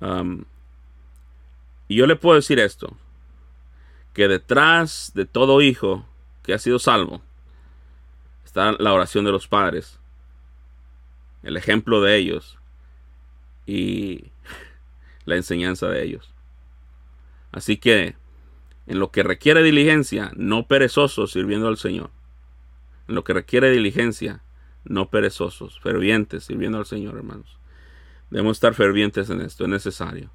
[0.00, 0.44] Um,
[1.88, 2.96] y yo le puedo decir esto,
[4.14, 6.06] que detrás de todo hijo
[6.44, 7.22] que ha sido salvo,
[8.44, 9.98] está la oración de los padres,
[11.42, 12.56] el ejemplo de ellos
[13.66, 14.26] y
[15.24, 16.32] la enseñanza de ellos.
[17.50, 18.14] Así que
[18.90, 22.10] en lo que requiere diligencia, no perezosos sirviendo al Señor.
[23.06, 24.42] En lo que requiere diligencia,
[24.84, 27.56] no perezosos, fervientes sirviendo al Señor, hermanos.
[28.30, 30.30] Debemos estar fervientes en esto, es necesario.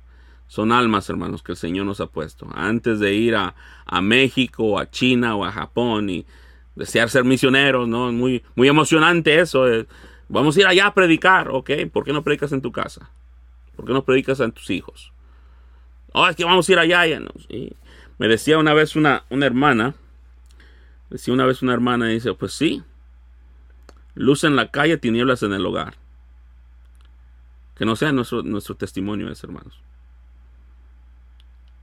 [0.48, 2.48] Son almas, hermanos, que el Señor nos ha puesto.
[2.56, 3.54] Antes de ir a,
[4.02, 6.26] México, a China o a Japón y
[6.76, 8.10] desear ser misioneros, ¿no?
[8.14, 9.68] Muy, muy emocionante eso.
[9.68, 9.86] Eh.
[10.30, 11.72] Vamos a ir allá a predicar, ¿ok?
[11.92, 13.10] ¿Por qué no predicas en tu casa?
[13.76, 15.12] ¿Por qué no predicas a tus hijos?
[16.14, 17.06] Oh, es que vamos a ir allá.
[17.06, 17.32] Ya, ¿no?
[18.18, 19.96] Me decía una vez una, una hermana,
[21.10, 22.84] decía una vez una hermana, dice, pues sí,
[24.14, 25.96] luz en la calle, tinieblas en el hogar.
[27.76, 29.82] Que no sea nuestro, nuestro testimonio ese, hermanos.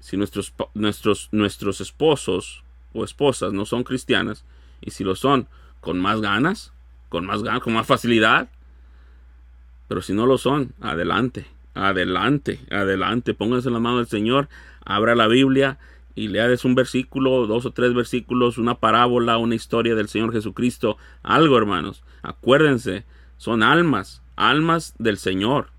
[0.00, 2.64] Si nuestros, nuestros, nuestros esposos
[2.94, 4.44] o esposas no son cristianas,
[4.80, 5.48] y si lo son,
[5.80, 6.72] con más ganas,
[7.08, 8.48] con más ganas, con más facilidad.
[9.86, 14.48] Pero si no lo son, adelante, adelante, adelante, pónganse en la mano del Señor,
[14.84, 15.78] abra la Biblia
[16.14, 20.96] y leades un versículo, dos o tres versículos, una parábola, una historia del Señor Jesucristo,
[21.22, 22.04] algo hermanos.
[22.22, 23.04] Acuérdense,
[23.36, 25.70] son almas, almas del Señor,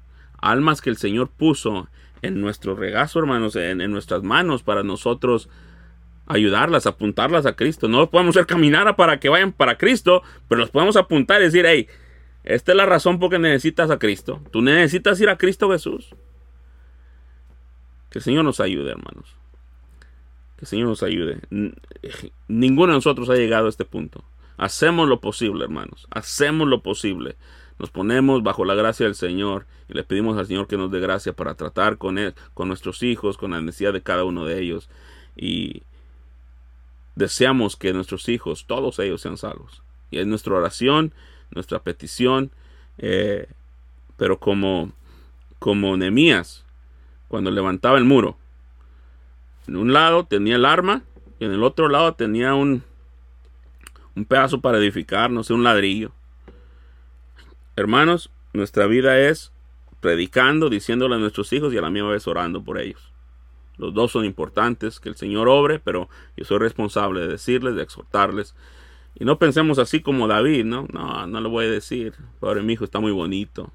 [0.42, 1.88] almas que el Señor puso
[2.22, 5.50] en nuestro regazo, hermanos, en, en nuestras manos para nosotros
[6.26, 7.88] ayudarlas, apuntarlas a Cristo.
[7.88, 11.46] No los podemos hacer caminar para que vayan para Cristo, pero los podemos apuntar y
[11.46, 11.88] decir, hey,
[12.44, 14.42] esta es la razón por que necesitas a Cristo.
[14.52, 16.16] Tú necesitas ir a Cristo Jesús.
[18.10, 19.36] Que el Señor nos ayude, hermanos.
[20.64, 21.42] Que el Señor nos ayude.
[22.48, 24.24] Ninguno de nosotros ha llegado a este punto.
[24.56, 26.08] Hacemos lo posible, hermanos.
[26.10, 27.36] Hacemos lo posible.
[27.80, 31.02] Nos ponemos bajo la gracia del Señor y le pedimos al Señor que nos dé
[31.02, 34.62] gracia para tratar con él, con nuestros hijos, con la necesidad de cada uno de
[34.62, 34.90] ellos.
[35.36, 35.84] Y
[37.16, 39.84] deseamos que nuestros hijos, todos ellos, sean salvos.
[40.12, 41.14] Y es nuestra oración,
[41.52, 42.52] nuestra petición.
[43.00, 43.48] Eh,
[44.16, 44.94] pero como,
[45.60, 46.64] como Nemías,
[47.28, 48.38] cuando levantaba el muro,
[49.68, 51.04] en un lado tenía el arma
[51.40, 52.84] y en el otro lado tenía un,
[54.16, 56.12] un pedazo para edificar, no sé, un ladrillo.
[57.76, 59.52] Hermanos, nuestra vida es
[60.00, 63.12] predicando, diciéndole a nuestros hijos y a la misma vez orando por ellos.
[63.78, 67.84] Los dos son importantes, que el Señor obre, pero yo soy responsable de decirles, de
[67.84, 68.56] exhortarles.
[69.16, 70.88] Y no pensemos así como David, ¿no?
[70.92, 73.72] No, no le voy a decir, pobre mi hijo está muy bonito.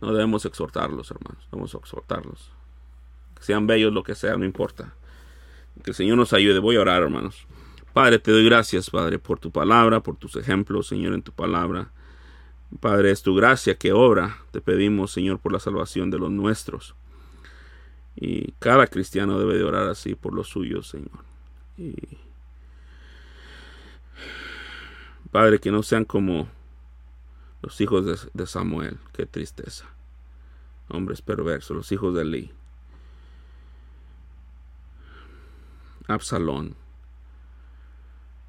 [0.00, 2.55] No debemos exhortarlos, hermanos, debemos exhortarlos.
[3.40, 4.94] Sean bellos, lo que sea, no importa.
[5.82, 6.58] Que el Señor nos ayude.
[6.58, 7.46] Voy a orar, hermanos.
[7.92, 11.90] Padre, te doy gracias, Padre, por tu palabra, por tus ejemplos, Señor, en tu palabra.
[12.80, 14.38] Padre, es tu gracia que obra.
[14.50, 16.94] Te pedimos, Señor, por la salvación de los nuestros.
[18.16, 21.24] Y cada cristiano debe de orar así por los suyos, Señor.
[21.78, 21.94] Y
[25.30, 26.48] Padre, que no sean como
[27.62, 28.98] los hijos de, Samuel.
[29.12, 29.86] Qué tristeza.
[30.88, 32.52] Hombres perversos, los hijos de Eli.
[36.06, 36.74] Absalón.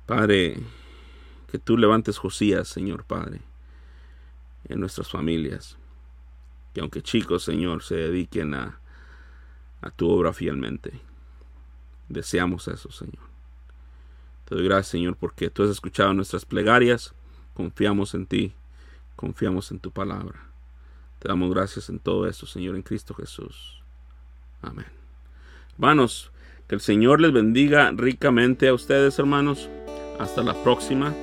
[0.05, 0.57] Padre,
[1.51, 3.41] que tú levantes Josías, Señor Padre,
[4.69, 5.77] en nuestras familias.
[6.73, 8.79] Que aunque chicos, Señor, se dediquen a
[9.81, 10.99] a tu obra fielmente.
[12.09, 13.27] Deseamos eso, Señor.
[14.45, 17.13] Te doy gracias, Señor, porque tú has escuchado nuestras plegarias.
[17.53, 18.53] Confiamos en ti,
[19.15, 20.47] confiamos en tu palabra.
[21.19, 23.81] Te damos gracias en todo esto, Señor, en Cristo Jesús.
[24.61, 24.85] Amén.
[25.73, 26.31] Hermanos,
[26.67, 29.69] que el Señor les bendiga ricamente a ustedes, hermanos.
[30.19, 31.13] Hasta la próxima.